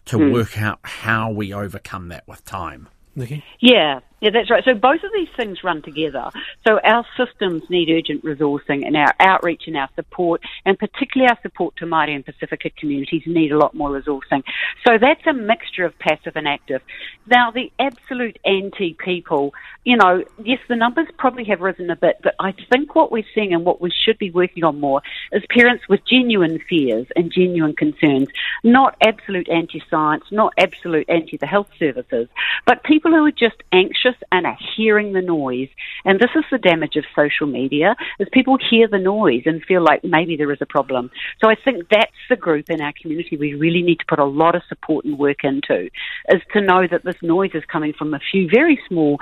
to 0.06 0.18
mm. 0.18 0.34
work 0.34 0.60
out 0.60 0.80
how 0.84 1.32
we 1.32 1.54
overcome 1.54 2.10
that 2.10 2.28
with 2.28 2.44
time. 2.46 2.90
Nikki? 3.16 3.44
Yeah, 3.60 4.00
Yeah, 4.22 4.32
that's 4.32 4.50
right. 4.50 4.64
So 4.66 4.74
both 4.74 5.02
of 5.04 5.12
these 5.14 5.30
things 5.38 5.64
run 5.64 5.82
together. 5.82 6.30
So 6.68 6.80
our 6.84 7.06
systems 7.16 7.64
need 7.70 7.90
urgent 7.90 8.24
resourcing 8.26 8.86
and 8.86 8.98
our 8.98 9.14
outreach 9.20 9.64
and 9.68 9.78
our 9.78 9.90
support, 9.96 10.42
and 10.66 10.78
particularly 10.78 11.30
our 11.30 11.40
support 11.42 11.78
to 11.78 11.86
Māori 11.86 12.16
and 12.16 12.26
Pacifica 12.26 12.70
communities 12.72 13.24
need 13.26 13.54
a 13.54 13.58
lot 13.58 13.74
more 13.74 13.90
resourcing. 13.90 14.44
So 14.86 14.98
that's 15.00 15.26
a 15.26 15.34
mixture 15.34 15.86
of 15.86 15.98
passive 16.00 16.36
and 16.36 16.48
active. 16.48 16.82
Now, 17.28 17.52
the 17.52 17.72
absolute 17.80 18.38
anti-people, 18.44 19.54
you 19.86 19.96
know, 19.96 20.24
yes, 20.44 20.60
the 20.68 20.76
numbers 20.76 21.08
probably 21.18 21.46
have 21.46 21.62
risen 21.62 21.90
a 21.90 21.96
bit, 21.96 22.18
but 22.22 22.36
I 22.40 22.54
think 22.70 22.96
what 22.96 23.12
we're 23.12 23.24
seeing 23.34 23.54
and 23.54 23.64
what 23.64 23.80
we 23.80 23.92
should 24.06 24.18
be 24.18 24.32
working 24.32 24.66
on 24.66 24.80
more 24.80 25.02
is 25.32 25.44
parents 25.50 25.88
with 25.88 26.02
genuine 26.06 26.60
fears 26.68 27.08
and 27.16 27.32
genuine 27.32 27.76
concerns, 27.76 28.28
not 28.64 28.98
absolute 29.02 29.48
anti-science, 29.48 30.26
not 30.32 30.54
absolute 30.58 31.08
anti 31.08 31.38
the 31.38 31.46
health 31.46 31.70
services, 31.80 32.28
but 32.66 32.84
people 32.84 33.12
who 33.12 33.26
are 33.26 33.32
just 33.32 33.56
anxious 33.72 34.09
and 34.32 34.46
are 34.46 34.58
hearing 34.76 35.14
the 35.14 35.22
noise. 35.22 35.70
And 36.06 36.20
this 36.20 36.32
is 36.36 36.44
the 36.52 36.58
damage 36.58 36.96
of 36.96 37.06
social 37.16 37.48
media, 37.48 37.96
is 38.20 38.28
people 38.32 38.58
hear 38.70 38.88
the 38.88 39.00
noise 39.00 39.44
and 39.46 39.64
feel 39.64 39.84
like 39.84 40.04
maybe 40.04 40.36
there 40.36 40.52
is 40.52 40.62
a 40.62 40.66
problem. 40.66 41.12
So 41.42 41.50
I 41.50 41.56
think 41.56 41.90
that's 41.90 42.12
the 42.30 42.36
group 42.36 42.70
in 42.70 42.82
our 42.82 42.94
community 43.00 43.38
we 43.38 43.54
really 43.54 43.82
need 43.82 44.00
to 44.00 44.06
put 44.08 44.20
a 44.20 44.26
lot 44.26 44.56
of 44.56 44.62
support 44.70 45.06
and 45.06 45.18
work 45.18 45.44
into, 45.44 45.90
is 46.30 46.42
to 46.54 46.62
know 46.62 46.88
that 46.90 47.04
this 47.04 47.16
noise 47.22 47.52
is 47.54 47.64
coming 47.66 47.94
from 47.94 48.14
a 48.14 48.20
few 48.32 48.50
very 48.50 48.80
small 48.88 49.18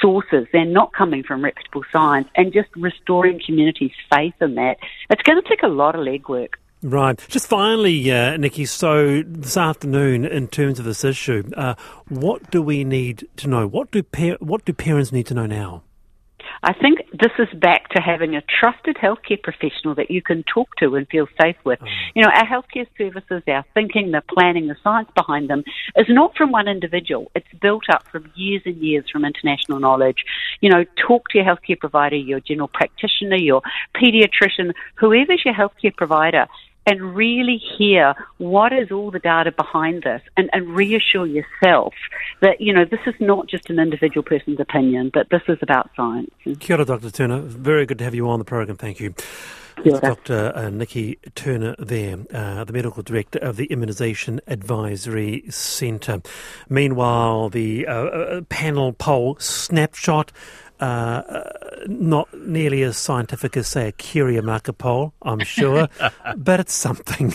sources. 0.00 0.46
They're 0.52 0.64
not 0.64 0.92
coming 0.92 1.22
from 1.22 1.44
reputable 1.44 1.84
science 1.92 2.28
and 2.36 2.52
just 2.52 2.68
restoring 2.76 3.40
communities' 3.44 3.92
faith 4.12 4.34
in 4.40 4.54
that. 4.56 4.78
It's 5.10 5.22
going 5.22 5.40
to 5.42 5.48
take 5.48 5.62
a 5.62 5.68
lot 5.68 5.94
of 5.94 6.02
legwork. 6.02 6.54
Right. 6.82 7.18
Just 7.28 7.48
finally, 7.48 8.10
uh, 8.10 8.36
Nikki, 8.36 8.64
so 8.64 9.22
this 9.26 9.56
afternoon, 9.56 10.24
in 10.24 10.46
terms 10.46 10.78
of 10.78 10.84
this 10.84 11.04
issue, 11.04 11.42
uh, 11.56 11.74
what 12.08 12.50
do 12.50 12.62
we 12.62 12.84
need 12.84 13.26
to 13.36 13.48
know? 13.48 13.66
What 13.66 13.90
do, 13.90 14.02
par- 14.02 14.38
what 14.40 14.64
do 14.64 14.72
parents 14.72 15.10
need 15.10 15.26
to 15.26 15.34
know 15.34 15.46
now? 15.46 15.82
I 16.62 16.72
think 16.72 16.98
this 17.12 17.32
is 17.38 17.48
back 17.58 17.88
to 17.90 18.02
having 18.02 18.34
a 18.34 18.42
trusted 18.42 18.96
healthcare 18.96 19.40
professional 19.40 19.94
that 19.94 20.10
you 20.10 20.22
can 20.22 20.44
talk 20.52 20.74
to 20.76 20.96
and 20.96 21.06
feel 21.08 21.26
safe 21.40 21.56
with. 21.64 21.78
Oh. 21.82 21.86
You 22.14 22.22
know, 22.22 22.30
our 22.30 22.46
healthcare 22.46 22.86
services, 22.96 23.42
our 23.46 23.64
thinking, 23.74 24.10
the 24.10 24.22
planning, 24.28 24.66
the 24.66 24.76
science 24.82 25.08
behind 25.14 25.48
them 25.48 25.62
is 25.96 26.06
not 26.08 26.36
from 26.36 26.50
one 26.50 26.68
individual. 26.68 27.30
It's 27.34 27.46
built 27.60 27.84
up 27.92 28.04
from 28.10 28.30
years 28.34 28.62
and 28.64 28.76
years 28.76 29.04
from 29.10 29.24
international 29.24 29.78
knowledge. 29.78 30.24
You 30.60 30.70
know, 30.70 30.84
talk 31.06 31.28
to 31.28 31.38
your 31.38 31.46
healthcare 31.46 31.78
provider, 31.78 32.16
your 32.16 32.40
general 32.40 32.68
practitioner, 32.68 33.36
your 33.36 33.62
pediatrician, 33.94 34.72
whoever's 34.96 35.42
your 35.44 35.54
healthcare 35.54 35.94
provider, 35.94 36.46
and 36.88 37.14
really 37.14 37.60
hear 37.76 38.14
what 38.38 38.72
is 38.72 38.90
all 38.90 39.10
the 39.10 39.18
data 39.18 39.52
behind 39.52 40.04
this 40.04 40.22
and, 40.38 40.48
and 40.54 40.74
reassure 40.74 41.26
yourself 41.26 41.92
that, 42.40 42.62
you 42.62 42.72
know, 42.72 42.86
this 42.86 43.00
is 43.06 43.14
not 43.20 43.46
just 43.46 43.68
an 43.68 43.78
individual 43.78 44.22
person's 44.22 44.58
opinion, 44.58 45.10
but 45.12 45.28
this 45.30 45.42
is 45.48 45.58
about 45.60 45.90
science. 45.94 46.30
Kia 46.60 46.76
ora, 46.76 46.86
Dr. 46.86 47.10
Turner. 47.10 47.40
Very 47.40 47.84
good 47.84 47.98
to 47.98 48.04
have 48.04 48.14
you 48.14 48.26
on 48.30 48.38
the 48.38 48.44
program. 48.46 48.78
Thank 48.78 49.00
you. 49.00 49.14
Dr. 49.84 50.52
Uh, 50.56 50.70
Nikki 50.70 51.18
Turner 51.34 51.76
there, 51.78 52.18
uh, 52.34 52.64
the 52.64 52.72
Medical 52.72 53.02
Director 53.02 53.38
of 53.38 53.56
the 53.56 53.68
Immunisation 53.68 54.40
Advisory 54.48 55.44
Centre. 55.50 56.20
Meanwhile, 56.68 57.50
the 57.50 57.86
uh, 57.86 57.92
uh 57.92 58.40
panel 58.48 58.92
poll 58.92 59.36
snapshot 59.38 60.32
uh, 60.80 61.42
not 61.86 62.32
nearly 62.34 62.82
as 62.82 62.96
scientific 62.96 63.56
as, 63.56 63.68
say, 63.68 63.88
a 63.88 63.92
Curia 63.92 64.42
marker 64.42 64.72
poll, 64.72 65.12
I'm 65.22 65.40
sure, 65.40 65.88
but 66.36 66.60
it's 66.60 66.74
something. 66.74 67.34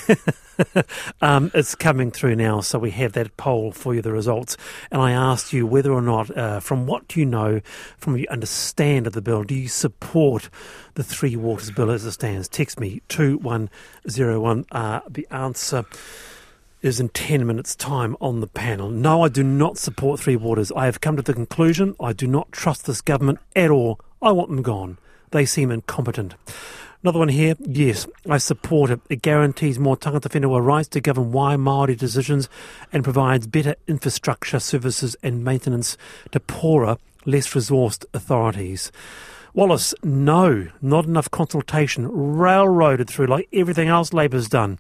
um, 1.22 1.52
it's 1.54 1.76
coming 1.76 2.12
through 2.12 2.36
now, 2.36 2.62
so 2.62 2.80
we 2.80 2.92
have 2.92 3.14
that 3.14 3.36
poll 3.38 3.72
for 3.72 3.94
you, 3.94 4.02
the 4.02 4.12
results. 4.12 4.58
And 4.92 5.02
I 5.02 5.12
asked 5.12 5.54
you 5.54 5.66
whether 5.66 5.92
or 5.92 6.02
not, 6.02 6.36
uh, 6.36 6.60
from 6.60 6.86
what 6.86 7.16
you 7.16 7.26
know, 7.26 7.62
from 7.98 8.14
what 8.14 8.22
you 8.22 8.28
understand 8.30 9.08
of 9.08 9.14
the 9.14 9.22
bill, 9.22 9.44
do 9.44 9.56
you 9.56 9.68
support 9.68 10.50
the 10.96 11.04
Three 11.04 11.36
Waters 11.36 11.72
Bill 11.72 11.92
as 11.92 12.06
it 12.06 12.12
stands? 12.12 12.48
Text 12.48 12.80
me 12.80 13.02
2101. 13.10 14.66
Uh, 14.72 15.00
the 15.10 15.28
answer 15.32 15.86
is 16.84 17.00
in 17.00 17.10
10 17.10 17.48
minutes' 17.48 17.76
time 17.76 18.16
on 18.22 18.42
the 18.42 18.48
panel. 18.48 18.90
No, 18.90 19.24
I 19.24 19.30
do 19.30 19.42
not 19.42 19.78
support 19.78 20.20
Three 20.20 20.36
Waters. 20.36 20.72
I 20.74 20.86
have 20.86 21.02
come 21.02 21.16
to 21.16 21.22
the 21.24 21.34
conclusion 21.34 21.96
I 22.00 22.14
do 22.14 22.28
not 22.28 22.52
trust 22.52 22.86
this 22.86 23.02
government 23.02 23.40
at 23.56 23.72
all. 23.72 24.00
I 24.22 24.32
want 24.32 24.50
them 24.50 24.62
gone. 24.62 24.98
They 25.32 25.46
seem 25.46 25.72
incompetent. 25.72 26.36
Another 27.02 27.20
one 27.20 27.30
here, 27.30 27.56
yes, 27.60 28.06
I 28.30 28.38
support 28.38 28.92
it. 28.92 29.00
It 29.10 29.22
guarantees 29.22 29.80
more 29.80 29.98
tangata 29.98 30.30
whenua 30.30 30.64
rights 30.64 30.90
to 30.90 31.02
govern 31.02 31.32
why 31.32 31.56
Māori 31.56 31.98
decisions 31.98 32.48
and 32.92 33.04
provides 33.04 33.48
better 33.48 33.76
infrastructure 33.88 34.60
services 34.60 35.16
and 35.24 35.44
maintenance 35.44 35.98
to 36.32 36.40
poorer, 36.40 36.98
less 37.26 37.48
resourced 37.54 38.06
authorities. 38.14 38.92
Wallace, 39.56 39.94
no, 40.04 40.68
not 40.82 41.06
enough 41.06 41.30
consultation, 41.30 42.08
railroaded 42.12 43.08
through 43.08 43.28
like 43.28 43.48
everything 43.54 43.88
else 43.88 44.12
Labour's 44.12 44.50
done. 44.50 44.80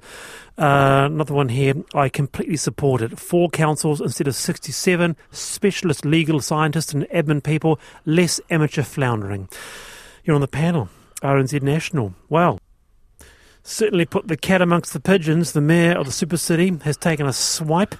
Uh, 0.57 1.03
another 1.05 1.35
one 1.35 1.49
here, 1.49 1.75
I 1.93 2.09
completely 2.09 2.57
support 2.57 3.01
it. 3.03 3.19
Four 3.19 3.49
councils 3.49 4.01
instead 4.01 4.27
of 4.27 4.35
67, 4.35 5.15
specialist 5.31 6.05
legal 6.05 6.41
scientists 6.41 6.91
and 6.91 7.03
admin 7.09 7.43
people, 7.43 7.79
less 8.07 8.41
amateur 8.49 8.81
floundering. 8.81 9.47
You're 10.23 10.35
on 10.35 10.41
the 10.41 10.47
panel, 10.47 10.89
RNZ 11.21 11.61
National. 11.61 12.15
Well, 12.27 12.59
certainly 13.61 14.05
put 14.05 14.27
the 14.27 14.37
cat 14.37 14.61
amongst 14.61 14.93
the 14.93 14.99
pigeons. 14.99 15.51
The 15.51 15.61
mayor 15.61 15.99
of 15.99 16.07
the 16.07 16.11
super 16.11 16.37
city 16.37 16.75
has 16.83 16.97
taken 16.97 17.27
a 17.27 17.33
swipe 17.33 17.93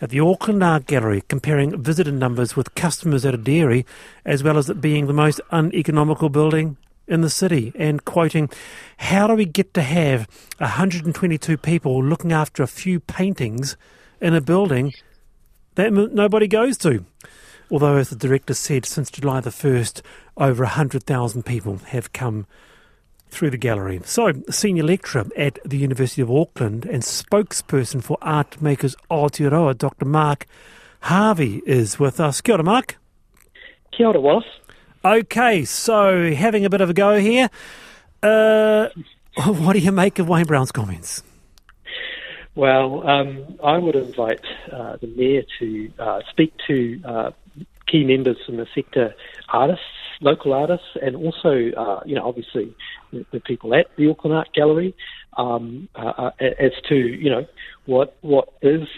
at 0.00 0.10
the 0.10 0.20
Auckland 0.20 0.62
Art 0.62 0.86
Gallery, 0.86 1.22
comparing 1.28 1.82
visitor 1.82 2.12
numbers 2.12 2.56
with 2.56 2.74
customers 2.74 3.24
at 3.24 3.34
a 3.34 3.38
dairy, 3.38 3.86
as 4.24 4.42
well 4.42 4.58
as 4.58 4.68
it 4.68 4.80
being 4.80 5.06
the 5.06 5.12
most 5.12 5.40
uneconomical 5.50 6.28
building 6.28 6.76
in 7.08 7.20
the 7.20 7.30
city, 7.30 7.72
and 7.76 8.04
quoting, 8.04 8.50
How 8.98 9.26
do 9.26 9.34
we 9.34 9.44
get 9.44 9.74
to 9.74 9.82
have 9.82 10.28
122 10.58 11.56
people 11.56 12.02
looking 12.02 12.32
after 12.32 12.62
a 12.62 12.66
few 12.66 13.00
paintings 13.00 13.76
in 14.20 14.34
a 14.34 14.40
building 14.40 14.92
that 15.76 15.92
nobody 15.92 16.48
goes 16.48 16.76
to? 16.78 17.04
Although, 17.70 17.96
as 17.96 18.10
the 18.10 18.16
director 18.16 18.54
said, 18.54 18.84
since 18.84 19.10
July 19.10 19.40
the 19.40 19.50
1st, 19.50 20.02
over 20.36 20.64
100,000 20.64 21.44
people 21.44 21.78
have 21.78 22.12
come 22.12 22.46
through 23.28 23.50
the 23.50 23.58
gallery. 23.58 24.00
So, 24.04 24.32
senior 24.50 24.84
lecturer 24.84 25.26
at 25.36 25.58
the 25.64 25.76
University 25.76 26.22
of 26.22 26.30
Auckland 26.30 26.86
and 26.86 27.02
spokesperson 27.02 28.02
for 28.02 28.18
Art 28.22 28.60
Makers 28.62 28.96
Aotearoa, 29.10 29.76
Dr. 29.76 30.04
Mark 30.04 30.46
Harvey, 31.00 31.62
is 31.66 31.98
with 31.98 32.20
us. 32.20 32.40
Kia 32.40 32.54
ora, 32.54 32.64
Mark. 32.64 32.98
Kia 33.92 34.08
ora, 34.08 34.20
Wallace. 34.20 34.44
Okay, 35.04 35.64
so 35.64 36.32
having 36.32 36.64
a 36.64 36.70
bit 36.70 36.80
of 36.80 36.90
a 36.90 36.94
go 36.94 37.20
here. 37.20 37.48
Uh, 38.22 38.88
what 39.44 39.74
do 39.74 39.78
you 39.78 39.92
make 39.92 40.18
of 40.18 40.28
Wayne 40.28 40.46
Brown's 40.46 40.72
comments? 40.72 41.22
Well, 42.56 43.06
um, 43.06 43.58
I 43.62 43.76
would 43.76 43.96
invite 43.96 44.40
uh, 44.72 44.96
the 44.96 45.08
mayor 45.08 45.42
to 45.58 45.92
uh, 45.98 46.20
speak 46.30 46.54
to 46.66 47.00
uh, 47.04 47.30
key 47.86 48.02
members 48.04 48.38
from 48.46 48.56
the 48.56 48.66
sector, 48.74 49.14
artists, 49.50 49.84
local 50.20 50.52
artists, 50.52 50.86
and 51.00 51.16
also, 51.16 51.70
uh, 51.76 52.00
you 52.04 52.14
know, 52.14 52.26
obviously 52.26 52.74
the, 53.12 53.24
the, 53.32 53.40
people 53.40 53.74
at 53.74 53.86
the 53.96 54.08
Auckland 54.08 54.36
Art 54.36 54.48
Gallery, 54.54 54.94
um, 55.36 55.88
uh, 55.94 56.30
as 56.40 56.72
to 56.88 56.96
you 56.96 57.30
know 57.30 57.46
what 57.86 58.16
what 58.20 58.48
is 58.62 58.88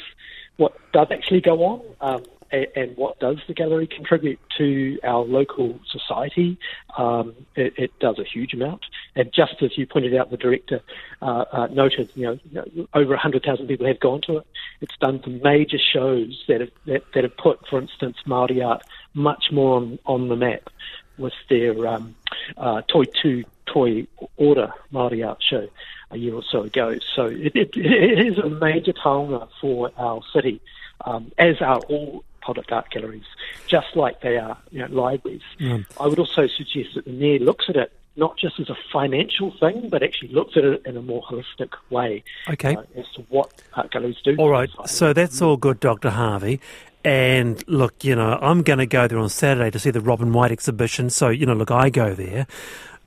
what 0.57 0.73
does 0.93 1.09
actually 1.11 1.41
go 1.41 1.65
on. 1.65 1.83
Um, 2.01 2.25
and, 2.51 2.97
what 2.97 3.19
does 3.21 3.37
the 3.47 3.55
gallery 3.55 3.87
contribute 3.87 4.39
to 4.57 4.99
our 5.05 5.25
local 5.25 5.79
society? 5.91 6.59
Um, 6.97 7.35
it, 7.55 7.75
it, 7.77 7.99
does 8.01 8.19
a 8.19 8.25
huge 8.25 8.55
amount. 8.55 8.87
And 9.15 9.33
just 9.33 9.63
as 9.63 9.77
you 9.77 9.87
pointed 9.87 10.15
out, 10.15 10.31
the 10.31 10.37
director 10.37 10.81
uh, 11.21 11.45
uh, 11.53 11.67
noted, 11.67 12.11
you 12.15 12.39
know, 12.55 12.87
over 12.95 13.11
100,000 13.11 13.67
people 13.67 13.87
have 13.87 14.01
gone 14.01 14.23
to 14.23 14.39
it. 14.39 14.47
It's 14.81 14.97
done 14.99 15.21
some 15.23 15.41
major 15.43 15.79
shows 15.79 16.43
that 16.49 16.61
have, 16.61 16.71
that, 16.87 17.03
that 17.15 17.25
have 17.25 17.37
put, 17.37 17.67
for 17.69 17.81
instance, 17.81 18.17
Māori 18.27 18.65
art 18.65 18.83
much 19.15 19.47
more 19.53 19.77
on, 19.77 19.99
on 20.07 20.29
the 20.29 20.37
map 20.37 20.71
with 21.19 21.35
their 21.49 21.87
um, 21.87 22.15
uh, 22.57 22.83
Toi 22.89 23.05
Tū 23.05 23.45
Toi 23.67 24.07
Ora 24.37 24.75
Māori 24.93 25.27
art 25.27 25.43
show 25.43 25.69
a 26.11 26.17
year 26.17 26.35
or 26.35 26.43
so 26.43 26.63
ago. 26.63 26.97
So 27.15 27.27
it, 27.27 27.55
it, 27.55 27.77
it 27.77 28.27
is 28.27 28.39
a 28.39 28.49
major 28.49 28.93
taonga 28.93 29.49
for 29.61 29.91
our 29.99 30.23
city, 30.33 30.61
um, 31.05 31.33
as 31.39 31.61
are 31.61 31.79
all 31.81 32.25
public 32.41 32.73
art 32.73 32.91
galleries, 32.91 33.27
just 33.67 33.95
like 33.95 34.21
they 34.23 34.39
are 34.39 34.57
you 34.71 34.81
know, 34.81 34.87
libraries. 34.95 35.43
Yeah. 35.59 35.81
I 36.01 36.07
would 36.07 36.19
also 36.19 36.47
suggest 36.47 36.95
that 36.95 37.05
the 37.05 37.13
mayor 37.13 37.41
looks 37.41 37.67
at 37.69 37.77
it 37.77 37.93
not 38.17 38.37
just 38.37 38.59
as 38.59 38.69
a 38.69 38.77
financial 38.93 39.53
thing, 39.59 39.89
but 39.89 40.03
actually 40.03 40.31
looks 40.31 40.57
at 40.57 40.65
it 40.65 40.83
in 40.85 40.97
a 40.97 41.03
more 41.03 41.23
holistic 41.23 41.73
way. 41.89 42.25
Okay. 42.51 42.75
Uh, 42.75 42.83
as 42.97 43.09
to 43.15 43.23
what 43.29 43.53
art 43.75 43.93
galleries 43.93 44.17
do. 44.25 44.35
All 44.37 44.51
right. 44.51 44.69
So 44.87 45.13
that's 45.13 45.41
all 45.41 45.57
good, 45.57 45.79
Dr. 45.79 46.11
Harvey. 46.11 46.61
And 47.09 47.67
look, 47.67 48.05
you 48.05 48.15
know, 48.15 48.39
I'm 48.39 48.61
going 48.61 48.81
to 48.81 48.87
go 48.87 49.09
there 49.09 49.19
on 49.19 49.31
Saturday 49.31 49.71
to 49.71 49.79
see 49.79 49.91
the 49.91 50.03
Robin 50.03 50.31
White 50.31 50.53
exhibition. 50.53 51.09
So, 51.09 51.31
you 51.31 51.47
know, 51.47 51.55
look, 51.55 51.71
I 51.71 51.89
go 51.89 52.13
there. 52.13 52.47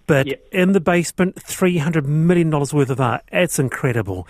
But 0.08 0.26
yep. 0.26 0.44
in 0.52 0.72
the 0.72 0.80
basement, 0.80 1.36
$300 1.36 2.06
million 2.06 2.50
worth 2.50 2.90
of 2.90 3.00
art. 3.00 3.22
That's 3.32 3.60
incredible. 3.60 4.28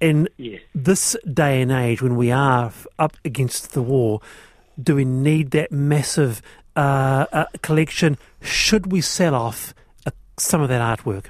In 0.00 0.28
this 0.74 1.16
day 1.32 1.62
and 1.62 1.70
age, 1.70 2.02
when 2.02 2.16
we 2.16 2.32
are 2.32 2.72
up 2.98 3.16
against 3.24 3.74
the 3.74 3.82
war, 3.82 4.20
do 4.82 4.96
we 4.96 5.04
need 5.04 5.52
that 5.52 5.70
massive 5.70 6.42
uh, 6.74 7.26
uh, 7.32 7.44
collection 7.62 8.18
should 8.40 8.90
we 8.90 9.00
sell 9.00 9.36
off 9.36 9.72
uh, 10.04 10.10
some 10.36 10.62
of 10.62 10.68
that 10.68 10.80
artwork? 10.80 11.26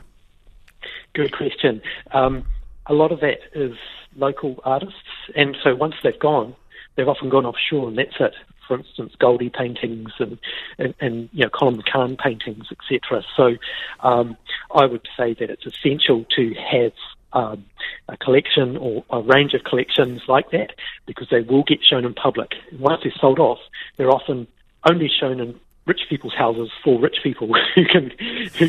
Good 1.13 1.37
question. 1.37 1.83
Um, 2.13 2.45
a 2.87 2.95
lot 2.95 3.13
of 3.13 3.21
that 3.21 3.41
is 3.55 3.77
local 4.17 4.63
artists, 4.65 4.97
and 5.37 5.59
so 5.63 5.75
once 5.75 5.97
they've 6.03 6.19
gone, 6.19 6.57
they've 6.97 7.09
often 7.09 7.29
gone 7.29 7.47
offshore, 7.47 7.89
and 7.89 7.99
that's 7.99 8.17
it. 8.21 8.35
For 8.69 8.79
instance, 8.79 9.15
Goldie 9.19 9.51
paintings 9.51 10.13
and, 10.19 10.39
and, 10.79 10.95
and 11.01 11.29
you 11.33 11.45
know 11.45 11.51
Colin 11.51 11.81
McCahon 11.81 12.19
paintings, 12.19 12.67
etc. 12.71 13.23
So 13.37 13.57
um, 14.01 14.37
I 14.75 14.87
would 14.87 15.07
say 15.17 15.35
that 15.35 15.51
it's 15.51 15.67
essential 15.67 16.25
to 16.37 16.55
have 16.55 16.93
um, 17.33 17.65
a 18.09 18.17
collection 18.17 18.77
or 18.77 19.05
a 19.11 19.21
range 19.21 19.55
of 19.55 19.65
collections 19.65 20.23
like 20.29 20.51
that 20.51 20.71
because 21.07 21.29
they 21.31 21.41
will 21.41 21.65
get 21.65 21.79
shown 21.83 22.05
in 22.05 22.15
public. 22.15 22.53
Once 22.79 23.01
they're 23.03 23.13
sold 23.21 23.39
off, 23.39 23.59
they're 23.97 24.11
often 24.11 24.47
only 24.89 25.11
shown 25.21 25.41
in 25.41 25.59
rich 25.87 26.01
people's 26.09 26.35
houses 26.35 26.71
for 26.85 27.01
rich 27.01 27.17
people 27.23 27.49
who 27.75 27.85
can 27.85 28.11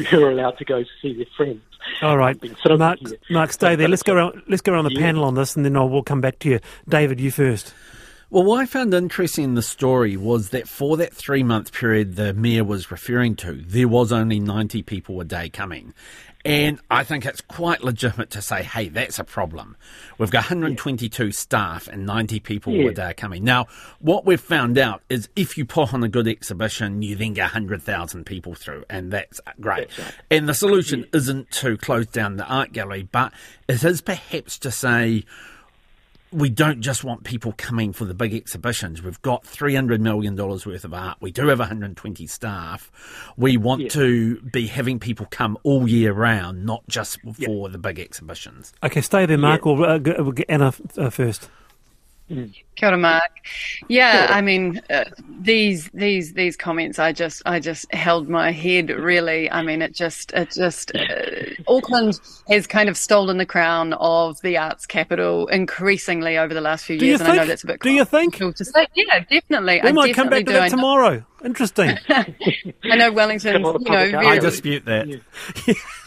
who 0.05 0.23
are 0.23 0.31
allowed 0.31 0.57
to 0.57 0.65
go 0.65 0.83
see 1.01 1.13
their 1.15 1.25
friends. 1.37 1.61
All 2.01 2.17
right, 2.17 2.37
Mark, 2.77 2.99
Mark, 3.29 3.51
stay 3.51 3.75
there. 3.75 3.89
Let's 3.89 4.03
go 4.03 4.13
around. 4.13 4.41
Let's 4.47 4.61
go 4.61 4.71
around 4.71 4.85
the 4.85 4.93
yeah. 4.93 5.01
panel 5.01 5.25
on 5.25 5.35
this, 5.35 5.55
and 5.55 5.65
then 5.65 5.75
I'll, 5.75 5.89
we'll 5.89 6.03
come 6.03 6.21
back 6.21 6.39
to 6.39 6.49
you, 6.49 6.59
David. 6.87 7.19
You 7.19 7.29
first. 7.29 7.73
Well, 8.33 8.45
what 8.45 8.61
I 8.61 8.65
found 8.65 8.95
interesting 8.95 9.43
in 9.43 9.53
the 9.53 9.61
story 9.61 10.17
was 10.17 10.49
that 10.49 10.67
for 10.67 10.97
that 10.97 11.13
three 11.13 11.43
month 11.43 11.71
period 11.71 12.15
the 12.15 12.33
mayor 12.33 12.63
was 12.63 12.89
referring 12.89 13.35
to, 13.35 13.53
there 13.53 13.87
was 13.87 14.11
only 14.11 14.39
90 14.39 14.81
people 14.81 15.21
a 15.21 15.23
day 15.23 15.49
coming. 15.49 15.93
And 16.43 16.79
I 16.89 17.03
think 17.03 17.27
it's 17.27 17.41
quite 17.41 17.83
legitimate 17.83 18.31
to 18.31 18.41
say, 18.41 18.63
hey, 18.63 18.89
that's 18.89 19.19
a 19.19 19.23
problem. 19.23 19.77
We've 20.17 20.31
got 20.31 20.45
122 20.45 21.25
yeah. 21.25 21.31
staff 21.31 21.87
and 21.87 22.07
90 22.07 22.39
people 22.39 22.73
yeah. 22.73 22.89
a 22.89 22.93
day 22.93 23.13
coming. 23.13 23.43
Now, 23.43 23.67
what 23.99 24.25
we've 24.25 24.41
found 24.41 24.79
out 24.79 25.03
is 25.09 25.29
if 25.35 25.55
you 25.55 25.63
put 25.63 25.93
on 25.93 26.03
a 26.03 26.09
good 26.09 26.27
exhibition, 26.27 27.03
you 27.03 27.15
then 27.15 27.33
get 27.33 27.43
100,000 27.43 28.25
people 28.25 28.55
through, 28.55 28.83
and 28.89 29.13
that's 29.13 29.41
great. 29.59 29.89
That's 29.89 29.99
right. 29.99 30.15
And 30.31 30.49
the 30.49 30.55
solution 30.55 31.01
yeah. 31.01 31.17
isn't 31.17 31.51
to 31.51 31.77
close 31.77 32.07
down 32.07 32.37
the 32.37 32.47
art 32.47 32.71
gallery, 32.73 33.03
but 33.03 33.31
it 33.69 33.83
is 33.83 34.01
perhaps 34.01 34.57
to 34.57 34.71
say, 34.71 35.23
we 36.33 36.49
don't 36.49 36.81
just 36.81 37.03
want 37.03 37.23
people 37.23 37.53
coming 37.57 37.93
for 37.93 38.05
the 38.05 38.13
big 38.13 38.33
exhibitions. 38.33 39.01
We've 39.01 39.21
got 39.21 39.43
$300 39.43 39.99
million 39.99 40.35
worth 40.35 40.83
of 40.83 40.93
art. 40.93 41.17
We 41.21 41.31
do 41.31 41.47
have 41.47 41.59
120 41.59 42.27
staff. 42.27 42.91
We 43.37 43.57
want 43.57 43.83
yeah. 43.83 43.89
to 43.89 44.41
be 44.41 44.67
having 44.67 44.99
people 44.99 45.27
come 45.29 45.57
all 45.63 45.87
year 45.87 46.13
round, 46.13 46.65
not 46.65 46.83
just 46.87 47.21
for 47.21 47.33
yeah. 47.37 47.67
the 47.71 47.77
big 47.77 47.99
exhibitions. 47.99 48.73
Okay, 48.83 49.01
stay 49.01 49.25
there, 49.25 49.37
Mark. 49.37 49.65
Yeah. 49.65 49.71
We'll, 49.71 49.89
uh, 49.89 50.31
get 50.31 50.45
Anna 50.49 50.73
uh, 50.97 51.09
first. 51.09 51.49
Mm. 52.29 52.53
Kia 52.75 52.89
ora, 52.89 52.97
Mark. 52.97 53.31
Yeah, 53.87 54.27
I 54.29 54.41
mean, 54.41 54.81
uh, 54.89 55.03
these 55.41 55.89
these 55.93 56.33
these 56.33 56.55
comments, 56.55 56.97
I 56.97 57.11
just 57.11 57.41
I 57.45 57.59
just 57.59 57.91
held 57.93 58.29
my 58.29 58.51
head. 58.51 58.89
Really, 58.89 59.51
I 59.51 59.61
mean, 59.61 59.81
it 59.81 59.93
just 59.93 60.31
it 60.31 60.51
just 60.51 60.95
uh, 60.95 61.53
Auckland 61.67 62.19
has 62.47 62.65
kind 62.65 62.89
of 62.89 62.97
stolen 62.97 63.37
the 63.37 63.45
crown 63.45 63.93
of 63.93 64.41
the 64.41 64.57
arts 64.57 64.85
capital 64.85 65.47
increasingly 65.47 66.37
over 66.37 66.53
the 66.53 66.61
last 66.61 66.85
few 66.85 66.97
do 66.97 67.05
years, 67.05 67.19
and 67.19 67.27
think? 67.27 67.39
I 67.39 67.43
know 67.43 67.47
that's 67.47 67.63
a 67.63 67.67
bit. 67.67 67.81
Do 67.81 67.91
you 67.91 68.05
think? 68.05 68.37
To 68.37 68.65
say. 68.65 68.87
Yeah, 68.95 69.19
definitely. 69.19 69.81
We 69.83 69.89
I 69.89 69.91
might 69.91 70.15
come 70.15 70.29
back 70.29 70.45
to 70.45 70.53
that 70.53 70.69
tomorrow. 70.69 71.25
Interesting. 71.43 71.97
I 72.09 72.95
know 72.95 73.11
Wellington. 73.11 73.55
You 73.55 73.59
know, 73.59 73.77
very, 73.79 74.15
I 74.15 74.39
dispute 74.39 74.85
that. 74.85 75.07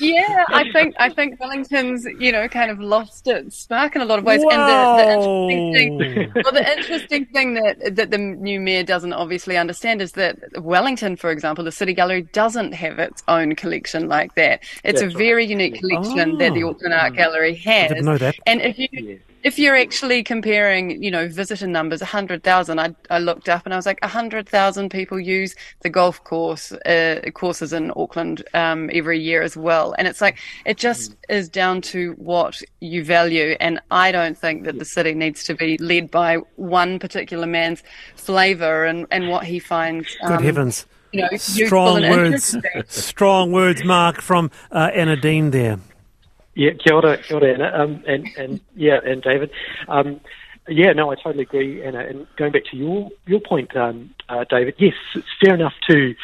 yeah, 0.00 0.44
I 0.48 0.70
think 0.72 0.94
I 0.98 1.10
think 1.10 1.38
Wellington's 1.38 2.06
you 2.18 2.32
know 2.32 2.48
kind 2.48 2.70
of 2.70 2.80
lost 2.80 3.26
its 3.26 3.58
spark 3.58 3.96
in 3.96 4.02
a 4.02 4.04
lot 4.04 4.18
of 4.18 4.24
ways. 4.24 4.42
Whoa. 4.42 4.50
And 4.50 4.62
the, 4.62 5.02
the 5.02 5.52
interesting 5.52 5.98
thing, 5.98 6.32
well, 6.42 6.52
the 6.52 6.76
interesting 6.76 7.26
thing 7.26 7.54
that 7.54 7.96
that 7.96 8.10
the 8.10 8.18
new 8.18 8.60
mayor 8.60 8.82
doesn't 8.82 9.12
obviously 9.12 9.56
understand 9.56 10.00
is 10.00 10.12
that 10.12 10.38
Wellington, 10.60 11.16
for 11.16 11.30
example, 11.30 11.64
the 11.64 11.72
City 11.72 11.92
Gallery 11.92 12.22
doesn't 12.32 12.72
have 12.72 12.98
its 12.98 13.22
own 13.28 13.54
collection 13.56 14.08
like 14.08 14.34
that. 14.36 14.62
It's 14.84 15.00
That's 15.00 15.14
a 15.14 15.18
very 15.18 15.42
right. 15.42 15.48
unique 15.48 15.80
collection 15.80 16.32
oh. 16.32 16.38
that 16.38 16.54
the 16.54 16.64
oh. 16.64 16.70
Auckland 16.70 16.94
Art 16.94 17.14
Gallery 17.14 17.54
has. 17.56 17.90
I 17.90 17.94
didn't 17.94 18.04
know 18.06 18.18
that. 18.18 18.36
And 18.46 18.62
if 18.62 18.78
you 18.78 18.88
yeah 18.92 19.16
if 19.46 19.60
you're 19.60 19.76
actually 19.76 20.24
comparing, 20.24 21.00
you 21.00 21.08
know, 21.08 21.28
visitor 21.28 21.68
numbers, 21.68 22.00
100,000, 22.00 22.80
I, 22.80 22.92
I 23.10 23.20
looked 23.20 23.48
up 23.48 23.64
and 23.64 23.72
I 23.72 23.76
was 23.76 23.86
like, 23.86 24.02
100,000 24.02 24.88
people 24.90 25.20
use 25.20 25.54
the 25.82 25.88
golf 25.88 26.24
course 26.24 26.72
uh, 26.72 27.20
courses 27.32 27.72
in 27.72 27.92
Auckland 27.94 28.42
um, 28.54 28.90
every 28.92 29.20
year 29.20 29.42
as 29.42 29.56
well. 29.56 29.94
And 29.98 30.08
it's 30.08 30.20
like, 30.20 30.38
it 30.64 30.78
just 30.78 31.12
mm. 31.12 31.16
is 31.28 31.48
down 31.48 31.80
to 31.82 32.14
what 32.14 32.60
you 32.80 33.04
value. 33.04 33.56
And 33.60 33.78
I 33.92 34.10
don't 34.10 34.36
think 34.36 34.64
that 34.64 34.80
the 34.80 34.84
city 34.84 35.14
needs 35.14 35.44
to 35.44 35.54
be 35.54 35.78
led 35.78 36.10
by 36.10 36.38
one 36.56 36.98
particular 36.98 37.46
man's 37.46 37.84
flavour 38.16 38.84
and, 38.84 39.06
and 39.12 39.28
what 39.28 39.44
he 39.44 39.60
finds. 39.60 40.08
Um, 40.22 40.38
Good 40.38 40.44
heavens. 40.44 40.86
You 41.12 41.22
know, 41.22 41.36
strong 41.36 42.02
words, 42.02 42.56
strong 42.88 43.52
words, 43.52 43.84
Mark, 43.84 44.20
from 44.20 44.50
uh, 44.72 44.90
Anna 44.92 45.14
Dean 45.14 45.52
there. 45.52 45.78
Yeah, 46.56 46.70
kia 46.82 46.94
ora, 46.94 47.18
kia 47.18 47.36
ora 47.36 47.52
Anna, 47.52 47.70
um, 47.74 48.02
and, 48.06 48.26
and 48.38 48.60
yeah, 48.74 48.98
and 49.04 49.22
David. 49.22 49.50
Um, 49.88 50.20
yeah, 50.68 50.92
no, 50.92 51.12
I 51.12 51.14
totally 51.14 51.42
agree, 51.42 51.84
Anna. 51.84 52.00
And 52.00 52.26
going 52.36 52.52
back 52.52 52.64
to 52.70 52.76
your 52.76 53.10
your 53.26 53.40
point, 53.40 53.76
um, 53.76 54.14
uh, 54.30 54.44
David, 54.48 54.74
yes, 54.78 54.94
it's 55.14 55.28
fair 55.44 55.54
enough 55.54 55.74
to 55.90 56.14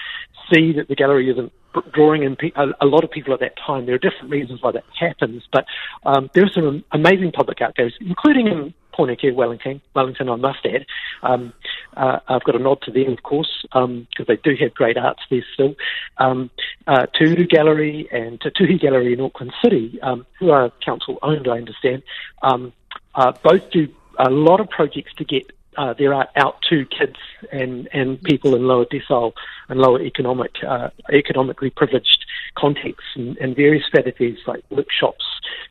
see 0.50 0.72
that 0.72 0.88
the 0.88 0.94
gallery 0.94 1.30
isn't 1.30 1.52
drawing 1.92 2.22
in 2.22 2.36
pe- 2.36 2.52
a, 2.56 2.68
a, 2.80 2.86
lot 2.86 3.04
of 3.04 3.10
people 3.10 3.34
at 3.34 3.40
that 3.40 3.56
time. 3.58 3.84
There 3.84 3.94
are 3.94 3.98
different 3.98 4.30
reasons 4.30 4.62
why 4.62 4.72
that 4.72 4.84
happens, 4.98 5.42
but 5.52 5.66
um, 6.04 6.30
there 6.34 6.44
are 6.44 6.50
some 6.50 6.82
amazing 6.92 7.32
public 7.32 7.60
art 7.60 7.76
galleries, 7.76 7.94
including 8.00 8.46
in 8.46 8.74
Pōneke, 8.92 9.34
Wellington, 9.34 9.80
Wellington, 9.94 10.28
I 10.28 10.36
must 10.36 10.64
add. 10.64 10.86
Um, 11.22 11.52
uh, 11.96 12.20
I've 12.28 12.44
got 12.44 12.56
a 12.56 12.58
nod 12.58 12.82
to 12.82 12.90
them, 12.90 13.12
of 13.12 13.22
course, 13.22 13.64
because 13.64 13.84
um, 13.84 14.06
they 14.26 14.36
do 14.36 14.54
have 14.60 14.74
great 14.74 14.96
arts 14.96 15.22
there 15.30 15.44
still. 15.54 15.74
Um, 16.18 16.50
uh, 16.86 17.06
Gallery 17.48 18.08
and 18.12 18.40
Tuhi 18.40 18.80
Gallery 18.80 19.12
in 19.12 19.20
Auckland 19.20 19.52
City, 19.62 19.98
um, 20.02 20.26
who 20.38 20.50
are 20.50 20.70
council 20.84 21.18
owned, 21.22 21.48
I 21.48 21.58
understand, 21.58 22.02
um, 22.42 22.72
uh, 23.14 23.32
both 23.42 23.70
do 23.70 23.88
a 24.18 24.30
lot 24.30 24.60
of 24.60 24.68
projects 24.68 25.12
to 25.14 25.24
get 25.24 25.50
uh, 25.76 25.94
their 25.94 26.12
art 26.12 26.28
out 26.36 26.60
to 26.68 26.84
kids 26.86 27.16
and, 27.50 27.88
and 27.92 28.22
people 28.22 28.54
in 28.54 28.66
lower 28.66 28.84
decile 28.84 29.32
and 29.68 29.80
lower 29.80 30.02
economic 30.02 30.52
uh, 30.66 30.90
economically 31.10 31.70
privileged 31.70 32.26
contexts 32.56 33.08
and, 33.14 33.38
and, 33.38 33.56
various 33.56 33.84
strategies 33.86 34.38
like 34.46 34.62
workshops 34.68 35.24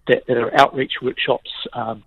that, 0.07 0.25
that 0.25 0.37
are 0.37 0.59
outreach 0.59 0.93
workshops, 1.01 1.51
um, 1.73 2.03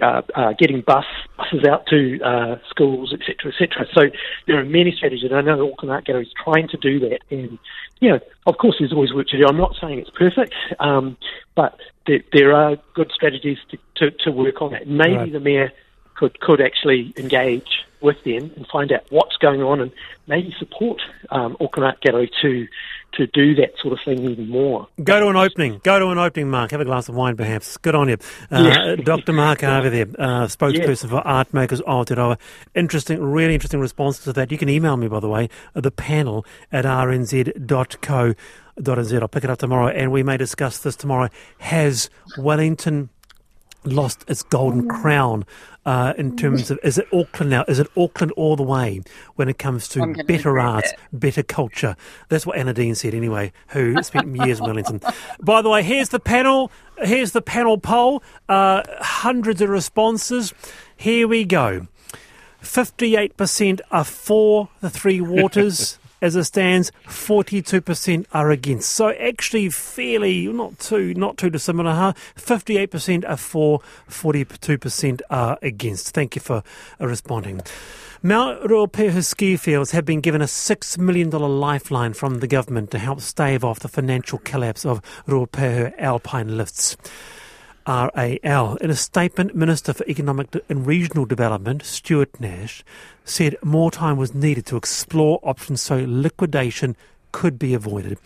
uh, 0.00 0.22
uh, 0.34 0.52
getting 0.54 0.80
bus 0.80 1.04
buses 1.36 1.66
out 1.66 1.86
to 1.86 2.20
uh, 2.22 2.56
schools, 2.68 3.12
etc., 3.12 3.52
etc. 3.52 3.86
So 3.94 4.02
there 4.46 4.58
are 4.58 4.64
many 4.64 4.92
strategies. 4.92 5.30
And 5.30 5.34
I 5.34 5.40
know 5.40 5.56
the 5.56 5.72
Auckland 5.72 5.92
Art 5.92 6.04
Gallery 6.04 6.26
is 6.26 6.32
trying 6.42 6.68
to 6.68 6.76
do 6.76 7.00
that, 7.00 7.20
and 7.30 7.58
you 8.00 8.10
know, 8.10 8.20
of 8.46 8.58
course, 8.58 8.76
there's 8.78 8.92
always 8.92 9.12
work 9.12 9.28
to 9.28 9.38
do. 9.38 9.46
I'm 9.46 9.56
not 9.56 9.76
saying 9.80 9.98
it's 9.98 10.10
perfect, 10.10 10.54
um, 10.78 11.16
but 11.54 11.78
there, 12.06 12.20
there, 12.32 12.52
are 12.52 12.76
good 12.94 13.10
strategies 13.14 13.58
to, 13.70 13.78
to, 13.96 14.10
to 14.24 14.30
work 14.30 14.62
on 14.62 14.72
that. 14.72 14.88
Maybe 14.88 15.16
right. 15.16 15.32
the 15.32 15.40
mayor 15.40 15.72
could 16.14 16.40
could 16.40 16.60
actually 16.60 17.12
engage 17.16 17.84
with 18.02 18.22
them 18.24 18.50
and 18.56 18.66
find 18.72 18.92
out 18.92 19.02
what's 19.10 19.36
going 19.36 19.62
on, 19.62 19.80
and 19.80 19.92
maybe 20.26 20.54
support 20.58 21.00
um, 21.30 21.56
Auckland 21.60 21.86
Art 21.86 22.00
Gallery 22.00 22.30
to 22.42 22.66
to 23.12 23.26
do 23.26 23.54
that 23.56 23.72
sort 23.82 23.92
of 23.92 23.98
thing 24.04 24.24
even 24.30 24.48
more. 24.48 24.86
Go 25.02 25.18
to 25.20 25.28
an 25.28 25.36
opening. 25.36 25.80
Go 25.82 25.98
to 25.98 26.08
an 26.08 26.18
opening, 26.18 26.48
Mark. 26.48 26.70
Have 26.70 26.80
a 26.80 26.84
glass 26.84 27.08
of 27.08 27.14
wine, 27.16 27.36
perhaps. 27.36 27.76
Good 27.76 27.94
on 27.94 28.08
you. 28.08 28.16
Uh, 28.50 28.62
yeah. 28.62 28.96
Dr. 29.04 29.32
Mark 29.32 29.64
over 29.64 29.90
there, 29.90 30.06
uh, 30.18 30.46
spokesperson 30.46 31.04
yeah. 31.04 31.10
for 31.10 31.26
Art 31.26 31.52
Makers 31.52 31.80
Aotearoa. 31.82 32.38
Interesting, 32.74 33.20
really 33.20 33.54
interesting 33.54 33.80
response 33.80 34.20
to 34.20 34.32
that. 34.34 34.52
You 34.52 34.58
can 34.58 34.68
email 34.68 34.96
me, 34.96 35.08
by 35.08 35.20
the 35.20 35.28
way, 35.28 35.48
the 35.74 35.90
panel 35.90 36.46
at 36.70 36.84
rnz.co.nz. 36.84 38.36
I'll 39.20 39.28
pick 39.28 39.44
it 39.44 39.50
up 39.50 39.58
tomorrow, 39.58 39.88
and 39.88 40.12
we 40.12 40.22
may 40.22 40.36
discuss 40.36 40.78
this 40.78 40.94
tomorrow. 40.96 41.28
Has 41.58 42.10
Wellington 42.38 43.10
lost 43.84 44.24
its 44.28 44.42
golden 44.42 44.88
crown 44.88 45.44
uh, 45.86 46.12
in 46.18 46.36
terms 46.36 46.70
of 46.70 46.78
is 46.82 46.98
it 46.98 47.06
Auckland 47.12 47.50
now? 47.50 47.64
Is 47.66 47.78
it 47.78 47.88
Auckland 47.96 48.32
all 48.32 48.56
the 48.56 48.62
way 48.62 49.00
when 49.36 49.48
it 49.48 49.58
comes 49.58 49.88
to 49.88 50.14
better 50.24 50.58
art, 50.58 50.84
better 51.12 51.42
culture? 51.42 51.96
That's 52.28 52.46
what 52.46 52.58
Anna 52.58 52.74
Dean 52.74 52.94
said 52.94 53.14
anyway, 53.14 53.52
who 53.68 54.02
spent 54.02 54.34
years 54.36 54.58
in 54.60 54.66
Wellington. 54.66 55.00
By 55.40 55.62
the 55.62 55.70
way, 55.70 55.82
here's 55.82 56.10
the 56.10 56.20
panel. 56.20 56.70
Here's 56.98 57.32
the 57.32 57.42
panel 57.42 57.78
poll. 57.78 58.22
Uh, 58.48 58.82
hundreds 59.00 59.62
of 59.62 59.70
responses. 59.70 60.52
Here 60.96 61.26
we 61.26 61.44
go. 61.44 61.86
58% 62.62 63.80
are 63.90 64.04
for 64.04 64.68
the 64.80 64.90
Three 64.90 65.20
Waters. 65.20 65.98
as 66.20 66.36
it 66.36 66.44
stands, 66.44 66.92
42% 67.06 68.26
are 68.32 68.50
against. 68.50 68.90
So 68.90 69.10
actually 69.10 69.70
fairly, 69.70 70.46
not 70.48 70.78
too, 70.78 71.14
not 71.14 71.36
too 71.36 71.50
dissimilar, 71.50 71.92
huh? 71.92 72.12
58% 72.36 73.28
are 73.28 73.36
for, 73.36 73.80
42% 74.08 75.20
are 75.30 75.58
against. 75.62 76.14
Thank 76.14 76.36
you 76.36 76.40
for 76.40 76.62
uh, 77.00 77.06
responding. 77.06 77.60
Mount 78.22 78.62
Ruapehu 78.64 79.24
ski 79.24 79.56
fields 79.56 79.92
have 79.92 80.04
been 80.04 80.20
given 80.20 80.42
a 80.42 80.46
$6 80.46 80.98
million 80.98 81.30
lifeline 81.30 82.12
from 82.12 82.40
the 82.40 82.46
government 82.46 82.90
to 82.90 82.98
help 82.98 83.22
stave 83.22 83.64
off 83.64 83.80
the 83.80 83.88
financial 83.88 84.38
collapse 84.38 84.84
of 84.84 85.00
Ruapehu 85.26 85.98
alpine 85.98 86.58
lifts. 86.58 86.98
RAL. 87.86 88.76
In 88.76 88.90
a 88.90 88.96
statement, 88.96 89.54
Minister 89.54 89.92
for 89.92 90.04
Economic 90.06 90.48
and 90.68 90.86
Regional 90.86 91.24
Development, 91.24 91.84
Stuart 91.84 92.38
Nash, 92.40 92.84
said 93.24 93.56
more 93.62 93.90
time 93.90 94.16
was 94.16 94.34
needed 94.34 94.66
to 94.66 94.76
explore 94.76 95.40
options 95.42 95.80
so 95.80 96.04
liquidation 96.06 96.96
could 97.32 97.58
be 97.58 97.74
avoided. 97.74 98.18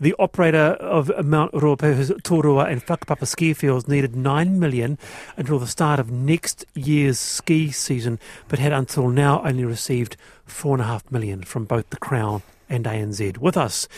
The 0.00 0.14
operator 0.18 0.76
of 0.80 1.12
Mount 1.24 1.52
Ruapehu's 1.52 2.10
Turoa 2.22 2.70
and 2.70 2.84
Whakapapa 2.86 3.26
ski 3.26 3.52
fields 3.52 3.86
needed 3.86 4.16
9 4.16 4.58
million 4.58 4.96
until 5.36 5.58
the 5.58 5.66
start 5.66 6.00
of 6.00 6.10
next 6.10 6.64
year's 6.74 7.18
ski 7.18 7.70
season, 7.70 8.18
but 8.48 8.58
had 8.58 8.72
until 8.72 9.10
now 9.10 9.42
only 9.44 9.64
received 9.66 10.16
4.5 10.48 11.12
million 11.12 11.42
from 11.42 11.66
both 11.66 11.90
the 11.90 11.98
Crown 11.98 12.42
and 12.70 12.86
ANZ. 12.86 13.36
With 13.36 13.58
us 13.58 13.88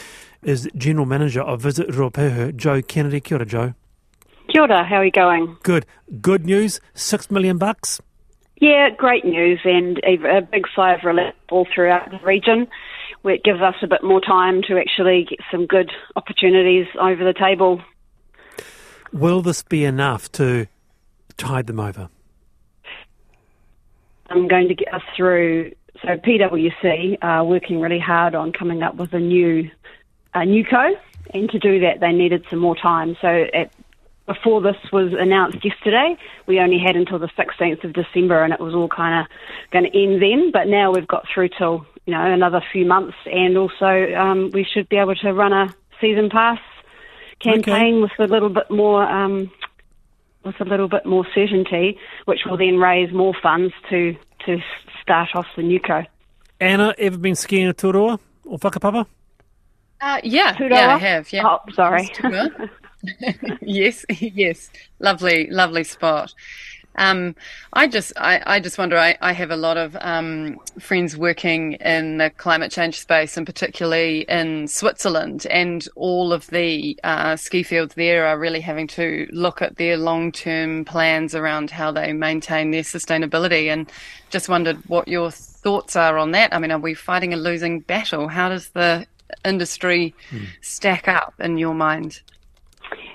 is 0.43 0.69
General 0.75 1.07
Manager 1.07 1.43
of 1.43 1.61
Visit 1.61 1.89
Ruapehu, 1.91 2.57
Joe 2.57 2.83
Kennedy. 2.83 3.21
Kia 3.21 3.37
ora, 3.39 3.47
Joe. 3.47 3.75
Kia 4.49 4.63
ora, 4.63 4.85
how 4.85 4.97
are 4.97 5.05
you 5.05 5.11
going? 5.11 5.57
Good. 5.63 5.87
Good 6.21 6.45
news, 6.45 6.81
6 6.95 7.31
million 7.31 7.59
bucks. 7.59 8.01
Yeah, 8.61 8.91
great 8.97 9.25
news 9.25 9.61
and 9.65 9.99
a, 10.05 10.39
a 10.39 10.41
big 10.43 10.67
sigh 10.75 10.95
of 10.95 11.05
relief 11.05 11.35
all 11.51 11.67
throughout 11.75 12.11
the 12.11 12.19
region 12.25 12.69
where 13.23 13.35
it 13.35 13.45
gives 13.45 13.61
us 13.61 13.75
a 13.83 13.87
bit 13.87 14.03
more 14.03 14.21
time 14.21 14.63
to 14.69 14.79
actually 14.79 15.27
get 15.29 15.39
some 15.51 15.67
good 15.67 15.91
opportunities 16.17 16.87
over 17.01 17.25
the 17.25 17.33
table. 17.33 17.81
Will 19.13 19.43
this 19.43 19.63
be 19.63 19.85
enough 19.85 20.31
to 20.33 20.67
tide 21.37 21.67
them 21.67 21.81
over? 21.81 22.09
I'm 24.29 24.49
going 24.49 24.69
to 24.69 24.75
get 24.75 24.93
us 24.93 25.03
through. 25.17 25.73
So 26.03 26.09
PwC 26.09 27.19
are 27.23 27.45
working 27.45 27.81
really 27.81 27.99
hard 27.99 28.35
on 28.35 28.53
coming 28.53 28.83
up 28.83 28.97
with 28.97 29.13
a 29.13 29.21
new 29.21 29.71
a 30.35 30.47
new 30.47 30.65
co, 30.65 30.95
and 31.35 31.51
to 31.51 31.59
do 31.59 31.81
that 31.81 32.01
they 32.01 32.13
needed 32.13 32.45
some 32.49 32.59
more 32.59 32.75
time. 32.75 33.17
So 33.21 33.45
at, 33.53 33.71
before 34.27 34.61
this 34.61 34.77
was 34.93 35.13
announced 35.19 35.65
yesterday, 35.65 36.17
we 36.47 36.61
only 36.61 36.79
had 36.79 36.97
until 36.97 37.19
the 37.19 37.29
16th 37.29 37.85
of 37.85 37.93
December, 37.93 38.43
and 38.45 38.53
it 38.53 38.61
was 38.61 38.75
all 38.75 38.89
kind 38.89 39.21
of 39.21 39.27
going 39.71 39.91
to 39.91 39.99
end 39.99 40.23
then. 40.23 40.51
But 40.53 40.69
now 40.69 40.93
we've 40.93 41.07
got 41.07 41.27
through 41.33 41.51
till 41.59 41.87
you 42.07 42.15
know 42.15 42.33
another 42.33 42.63
few 42.73 42.87
months, 42.87 43.17
and 43.27 43.57
also 43.57 44.15
um, 44.15 44.51
we 44.53 44.65
should 44.65 44.89
be 44.89 44.97
able 44.97 45.15
to 45.17 45.33
run 45.33 45.53
a 45.53 45.75
season 46.01 46.31
pass 46.31 46.59
campaign 47.41 47.95
okay. 47.95 48.01
with 48.01 48.31
a 48.31 48.33
little 48.33 48.49
bit 48.49 48.71
more. 48.71 49.03
Um, 49.03 49.51
with 50.45 50.61
a 50.61 50.65
little 50.65 50.89
bit 50.89 51.07
more 51.07 51.25
certainty, 51.33 51.97
which 52.25 52.41
will 52.45 52.57
then 52.57 52.77
raise 52.77 53.13
more 53.13 53.33
funds 53.41 53.73
to 53.91 54.17
to 54.45 54.59
start 55.01 55.29
off 55.35 55.47
the 55.55 55.63
NUCO. 55.63 56.05
Anna, 56.61 56.95
ever 56.99 57.17
been 57.17 57.37
skiing 57.37 57.69
at 57.69 57.77
Turoa 57.77 58.19
or 58.45 58.59
Whakapapa? 58.59 59.07
Uh, 60.01 60.21
yeah, 60.25 60.57
yeah, 60.61 60.95
I 60.97 60.99
have. 60.99 61.33
Yeah. 61.33 61.47
Oh, 61.47 61.61
sorry. 61.75 62.11
yes, 63.63 64.05
yes, 64.11 64.71
lovely, 64.99 65.49
lovely 65.51 65.85
spot. 65.85 66.35
Um, 66.97 67.35
I 67.73 67.87
just, 67.87 68.13
I, 68.17 68.43
I 68.45 68.61
just 68.61 68.77
wonder. 68.77 68.99
I, 68.99 69.17
I, 69.23 69.33
have 69.33 69.51
a 69.51 69.57
lot 69.57 69.79
of 69.79 69.97
um, 70.01 70.59
friends 70.79 71.17
working 71.17 71.75
in 71.75 72.19
the 72.19 72.29
climate 72.31 72.71
change 72.71 73.01
space, 73.01 73.37
and 73.37 73.47
particularly 73.47 74.27
in 74.29 74.69
Switzerland, 74.69 75.47
and 75.51 75.89
all 75.97 76.33
of 76.33 76.47
the 76.49 76.99
uh, 77.03 77.37
ski 77.37 77.63
fields 77.63 77.95
there 77.95 78.27
are 78.27 78.39
really 78.39 78.61
having 78.61 78.87
to 78.89 79.27
look 79.33 79.63
at 79.63 79.77
their 79.77 79.97
long-term 79.97 80.85
plans 80.85 81.35
around 81.35 81.71
how 81.71 81.91
they 81.91 82.13
maintain 82.13 82.71
their 82.71 82.83
sustainability. 82.83 83.69
And 83.73 83.91
just 84.29 84.49
wondered 84.49 84.77
what 84.89 85.09
your 85.09 85.31
thoughts 85.31 85.97
are 85.97 86.19
on 86.19 86.33
that. 86.33 86.55
I 86.55 86.59
mean, 86.59 86.73
are 86.73 86.79
we 86.79 86.95
fighting 86.95 87.33
a 87.33 87.39
losing 87.39 87.81
battle? 87.81 88.29
How 88.29 88.51
does 88.51 88.69
the 88.71 89.07
industry 89.47 90.15
hmm. 90.29 90.45
stack 90.61 91.09
up 91.09 91.33
in 91.39 91.57
your 91.57 91.75
mind? 91.75 92.21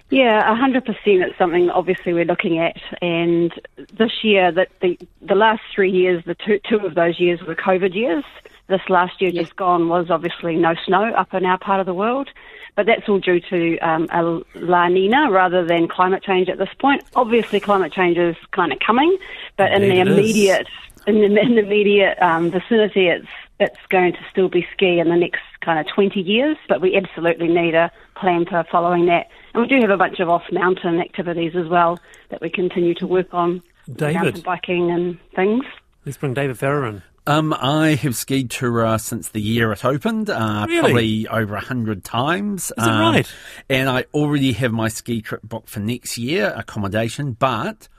Yeah, 0.10 0.56
hundred 0.56 0.86
percent. 0.86 1.22
It's 1.22 1.38
something 1.38 1.70
obviously 1.70 2.14
we're 2.14 2.26
looking 2.26 2.60
at, 2.60 2.78
and 3.02 3.54
this 3.98 4.24
year, 4.24 4.52
that 4.52 4.70
the 4.82 4.98
the 5.22 5.36
last 5.36 5.62
three 5.74 5.92
years, 5.92 6.24
the 6.26 6.36
two 6.36 6.60
two 6.68 6.78
of 6.78 6.96
those 6.96 7.20
years 7.20 7.42
were 7.42 7.56
COVID 7.56 7.94
years. 7.94 8.24
This 8.68 8.82
last 8.90 9.22
year 9.22 9.32
yes. 9.32 9.46
just 9.46 9.56
gone 9.56 9.88
was 9.88 10.10
obviously 10.10 10.56
no 10.56 10.76
snow 10.86 11.14
up 11.14 11.34
in 11.34 11.46
our 11.46 11.58
part 11.58 11.80
of 11.80 11.86
the 11.86 11.94
world, 11.94 12.30
but 12.76 12.86
that's 12.86 13.08
all 13.08 13.20
due 13.20 13.40
to 13.40 13.78
um, 13.80 14.08
a 14.12 14.42
La 14.56 14.88
Nina 14.88 15.32
rather 15.32 15.66
than 15.66 15.88
climate 15.88 16.22
change 16.22 16.50
at 16.50 16.58
this 16.58 16.70
point. 16.80 17.04
Obviously, 17.16 17.60
climate 17.60 17.94
change 17.94 18.18
is 18.18 18.36
kind 18.52 18.74
of 18.74 18.80
coming, 18.80 19.18
but 19.58 19.72
in 19.72 19.82
the 19.82 20.00
immediate 20.00 20.68
in 21.06 21.16
the, 21.16 21.26
in 21.26 21.56
the 21.56 21.62
immediate 21.62 22.18
um, 22.22 22.52
vicinity, 22.52 23.08
it's 23.08 23.28
it's 23.60 23.80
going 23.90 24.14
to 24.14 24.20
still 24.30 24.50
be 24.50 24.66
ski 24.74 25.00
in 25.00 25.10
the 25.10 25.16
next 25.16 25.42
kind 25.62 25.80
of 25.80 25.94
20 25.94 26.20
years, 26.20 26.58
but 26.70 26.82
we 26.82 26.96
absolutely 26.96 27.48
need 27.48 27.74
a 27.74 27.92
plan 28.16 28.46
for 28.46 28.64
following 28.72 29.08
that. 29.08 29.28
And 29.54 29.64
we 29.64 29.68
do 29.68 29.80
have 29.82 29.90
a 29.90 29.98
bunch 29.98 30.20
of 30.20 30.30
off 30.30 30.44
mountain 30.52 31.00
activities 31.00 31.54
as 31.56 31.68
well 31.68 32.00
that 32.30 32.42
we 32.42 32.50
continue 32.50 32.94
to 32.96 33.08
work 33.08 33.34
on. 33.34 33.64
David. 33.92 34.16
Mountain 34.16 34.42
biking 34.42 34.92
and 34.92 35.18
things. 35.36 35.64
Let's 36.06 36.18
bring 36.18 36.34
David 36.34 36.58
Farrar 36.58 36.88
in. 36.88 37.04
Um, 37.26 37.54
I 37.54 37.96
have 37.96 38.16
skied 38.16 38.50
Turoa 38.50 39.02
since 39.02 39.30
the 39.30 39.42
year 39.42 39.74
it 39.74 39.84
opened, 39.84 40.30
uh, 40.30 40.66
really? 40.70 40.80
probably 40.80 41.28
over 41.28 41.56
a 41.56 41.60
hundred 41.60 42.06
times. 42.06 42.72
Is 42.78 42.84
um, 42.88 43.00
right? 43.00 43.34
And 43.70 43.90
I 43.90 44.06
already 44.14 44.54
have 44.54 44.72
my 44.72 44.88
ski 44.88 45.22
trip 45.22 45.42
booked 45.42 45.70
for 45.70 45.82
next 45.82 46.18
year, 46.18 46.54
accommodation, 46.56 47.34
but 47.34 47.90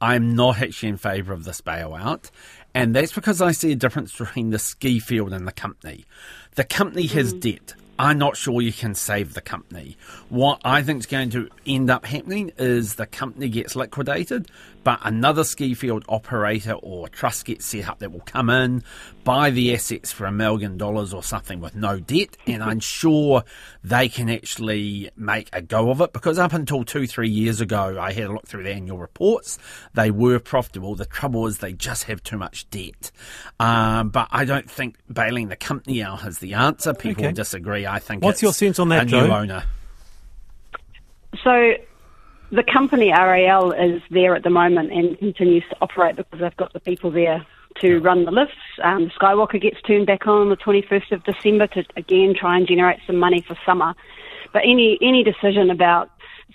I'm 0.00 0.34
not 0.34 0.60
actually 0.60 0.88
in 0.88 0.96
favour 0.96 1.32
of 1.32 1.44
this 1.44 1.60
bailout. 1.60 2.32
And 2.74 2.94
that's 2.94 3.12
because 3.12 3.42
I 3.42 3.52
see 3.52 3.72
a 3.72 3.76
difference 3.76 4.16
between 4.16 4.50
the 4.50 4.58
ski 4.58 4.98
field 4.98 5.32
and 5.32 5.46
the 5.46 5.52
company. 5.52 6.04
The 6.54 6.64
company 6.64 7.06
has 7.08 7.34
mm. 7.34 7.40
debt. 7.40 7.74
I'm 7.98 8.18
not 8.18 8.36
sure 8.36 8.62
you 8.62 8.72
can 8.72 8.94
save 8.94 9.34
the 9.34 9.40
company. 9.40 9.96
What 10.28 10.60
I 10.64 10.82
think 10.82 11.00
is 11.00 11.06
going 11.06 11.30
to 11.30 11.48
end 11.66 11.90
up 11.90 12.06
happening 12.06 12.50
is 12.58 12.94
the 12.94 13.06
company 13.06 13.48
gets 13.48 13.76
liquidated, 13.76 14.50
but 14.84 15.00
another 15.02 15.44
ski 15.44 15.74
field 15.74 16.04
operator 16.08 16.72
or 16.72 17.08
trust 17.08 17.44
gets 17.44 17.66
set 17.66 17.88
up 17.88 18.00
that 18.00 18.12
will 18.12 18.20
come 18.20 18.50
in, 18.50 18.82
buy 19.24 19.50
the 19.50 19.74
assets 19.74 20.12
for 20.12 20.26
a 20.26 20.32
million 20.32 20.76
dollars 20.76 21.14
or 21.14 21.22
something 21.22 21.60
with 21.60 21.74
no 21.74 21.98
debt, 22.00 22.36
and 22.46 22.62
I'm 22.62 22.80
sure 23.02 23.44
they 23.84 24.08
can 24.08 24.28
actually 24.28 25.10
make 25.16 25.48
a 25.52 25.62
go 25.62 25.90
of 25.90 26.00
it 26.00 26.12
because 26.12 26.38
up 26.38 26.52
until 26.52 26.84
two, 26.84 27.06
three 27.06 27.28
years 27.28 27.60
ago, 27.60 27.98
I 28.00 28.12
had 28.12 28.24
a 28.24 28.32
look 28.32 28.46
through 28.46 28.64
the 28.64 28.70
annual 28.70 28.98
reports. 28.98 29.58
They 29.94 30.10
were 30.10 30.38
profitable. 30.38 30.94
The 30.94 31.06
trouble 31.06 31.46
is 31.46 31.58
they 31.58 31.72
just 31.72 32.04
have 32.04 32.22
too 32.22 32.38
much 32.38 32.68
debt. 32.70 33.10
Um, 33.60 34.10
but 34.10 34.28
I 34.30 34.44
don't 34.44 34.70
think 34.70 34.96
bailing 35.12 35.48
the 35.48 35.56
company 35.56 36.02
out 36.02 36.24
is 36.26 36.38
the 36.38 36.54
answer. 36.54 36.94
People 36.94 37.24
okay. 37.24 37.32
disagree. 37.32 37.86
I 37.86 37.98
think 37.98 38.22
What's 38.22 38.42
your 38.42 38.52
sense 38.52 38.78
on 38.78 38.88
that, 38.90 39.04
a 39.04 39.06
Joe? 39.06 39.26
new 39.26 39.32
owner. 39.32 39.64
So 41.42 41.74
the 42.52 42.62
company 42.62 43.10
RAL 43.10 43.72
is 43.72 44.02
there 44.10 44.36
at 44.36 44.44
the 44.44 44.50
moment 44.50 44.92
and 44.92 45.18
continues 45.18 45.64
to 45.70 45.76
operate 45.80 46.16
because 46.16 46.38
they've 46.38 46.56
got 46.56 46.72
the 46.74 46.80
people 46.80 47.10
there 47.10 47.44
to 47.80 47.98
run 48.00 48.26
the 48.26 48.30
lifts. 48.30 48.54
Um, 48.84 49.10
Sky 49.14 49.34
Waka 49.34 49.58
gets 49.58 49.80
turned 49.80 50.06
back 50.06 50.26
on, 50.26 50.42
on 50.42 50.48
the 50.50 50.56
21st 50.58 51.12
of 51.12 51.24
December 51.24 51.66
to 51.68 51.84
again 51.96 52.34
try 52.38 52.58
and 52.58 52.68
generate 52.68 52.98
some 53.06 53.16
money 53.16 53.42
for 53.46 53.56
summer. 53.64 53.94
But 54.52 54.62
any 54.64 54.98
any 55.00 55.24
decision 55.24 55.70
about 55.70 56.10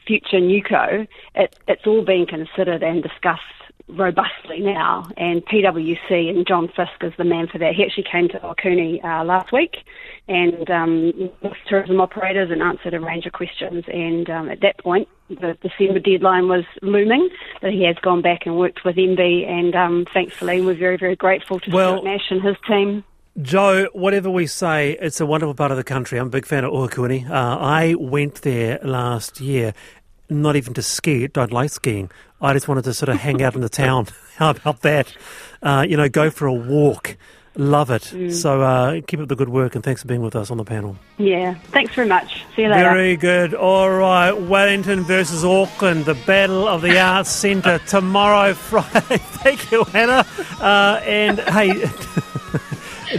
future 0.05 0.37
NUCO, 0.37 1.07
it, 1.33 1.55
it's 1.67 1.87
all 1.87 2.05
being 2.05 2.27
considered 2.27 2.83
and 2.83 3.01
discussed 3.01 3.41
robustly 3.87 4.59
now, 4.59 5.09
and 5.15 5.45
PwC 5.45 6.29
and 6.29 6.45
John 6.45 6.67
Fisk 6.67 7.01
is 7.01 7.13
the 7.17 7.23
man 7.23 7.47
for 7.47 7.57
that. 7.57 7.73
He 7.73 7.83
actually 7.83 8.05
came 8.11 8.27
to 8.29 8.39
Ohakune 8.39 9.03
uh, 9.03 9.23
last 9.23 9.51
week 9.53 9.77
and 10.27 10.69
um, 10.69 11.31
with 11.41 11.53
tourism 11.67 12.01
operators 12.01 12.51
and 12.51 12.61
answered 12.61 12.93
a 12.93 12.99
range 12.99 13.25
of 13.25 13.33
questions. 13.33 13.85
And 13.87 14.29
um, 14.29 14.49
at 14.49 14.59
that 14.61 14.77
point, 14.79 15.07
the 15.29 15.57
December 15.61 15.99
deadline 15.99 16.49
was 16.49 16.65
looming. 16.81 17.29
but 17.61 17.71
he 17.71 17.83
has 17.83 17.95
gone 18.01 18.21
back 18.21 18.45
and 18.45 18.57
worked 18.57 18.83
with 18.83 18.95
MB, 18.95 19.47
and 19.47 19.75
um, 19.75 20.05
thankfully, 20.13 20.61
we're 20.61 20.77
very, 20.77 20.97
very 20.97 21.15
grateful 21.15 21.59
to 21.61 21.71
well, 21.71 22.03
Nash 22.03 22.29
and 22.29 22.41
his 22.41 22.55
team. 22.67 23.03
Joe, 23.41 23.87
whatever 23.93 24.29
we 24.31 24.47
say, 24.47 24.97
it's 24.99 25.21
a 25.21 25.25
wonderful 25.25 25.53
part 25.53 25.71
of 25.71 25.77
the 25.77 25.83
country. 25.83 26.19
I'm 26.19 26.27
a 26.27 26.31
big 26.31 26.45
fan 26.45 26.63
of 26.63 26.71
Ohakune. 26.71 27.29
Uh, 27.29 27.57
I 27.59 27.95
went 27.99 28.41
there 28.41 28.79
last 28.81 29.39
year, 29.39 29.73
not 30.27 30.55
even 30.55 30.73
to 30.73 30.81
ski, 30.81 31.27
don't 31.27 31.51
like 31.51 31.69
skiing. 31.69 32.09
I 32.41 32.53
just 32.53 32.67
wanted 32.67 32.83
to 32.85 32.93
sort 32.93 33.09
of 33.09 33.17
hang 33.17 33.41
out 33.41 33.55
in 33.55 33.61
the 33.61 33.69
town. 33.69 34.07
How 34.35 34.51
about 34.51 34.81
that? 34.81 35.11
Uh, 35.61 35.85
you 35.87 35.97
know, 35.97 36.07
go 36.09 36.29
for 36.29 36.45
a 36.45 36.53
walk. 36.53 37.17
Love 37.55 37.89
it. 37.89 38.03
Mm. 38.03 38.31
So 38.31 38.61
uh, 38.61 39.01
keep 39.07 39.19
up 39.19 39.29
the 39.29 39.35
good 39.35 39.49
work 39.49 39.73
and 39.73 39.83
thanks 39.83 40.03
for 40.03 40.07
being 40.07 40.21
with 40.21 40.35
us 40.35 40.51
on 40.51 40.57
the 40.57 40.63
panel. 40.63 40.95
Yeah, 41.17 41.55
thanks 41.71 41.95
very 41.95 42.07
much. 42.07 42.45
See 42.55 42.61
you 42.61 42.69
later. 42.69 42.83
Very 42.83 43.15
good. 43.15 43.55
All 43.55 43.89
right, 43.89 44.31
Wellington 44.31 45.01
versus 45.01 45.43
Auckland, 45.43 46.05
the 46.05 46.13
Battle 46.27 46.67
of 46.67 46.83
the 46.83 46.99
Arts 46.99 47.31
Centre 47.31 47.79
tomorrow, 47.87 48.53
Friday. 48.53 49.17
Thank 49.17 49.71
you, 49.71 49.85
Hannah. 49.85 50.23
Uh, 50.61 51.01
and 51.03 51.39
hey, 51.39 51.73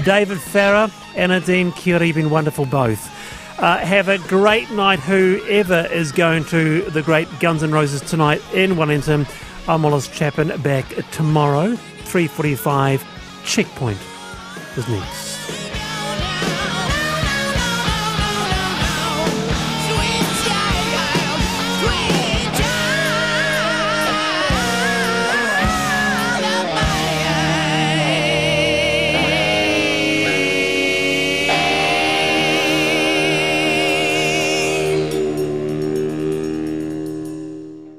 David 0.05 0.39
Farrar, 0.39 0.89
Anna 1.17 1.41
Dean 1.41 1.73
Curie, 1.73 2.13
been 2.13 2.31
wonderful 2.31 2.65
both. 2.65 3.18
Uh, 3.59 3.79
have 3.79 4.09
a 4.09 4.19
great 4.29 4.71
night, 4.71 5.01
whoever 5.01 5.89
is 5.91 6.13
going 6.13 6.45
to 6.45 6.83
the 6.91 7.03
great 7.03 7.27
Guns 7.41 7.65
N' 7.65 7.73
Roses 7.73 8.01
tonight 8.03 8.41
in 8.55 8.77
Wellington. 8.77 9.27
I'm 9.67 9.83
Wallace 9.83 10.07
Chapman 10.07 10.63
back 10.63 10.87
tomorrow, 11.11 11.73
3.45, 12.05 13.03
Checkpoint 13.45 13.99
is 14.77 14.89
next. 14.89 15.38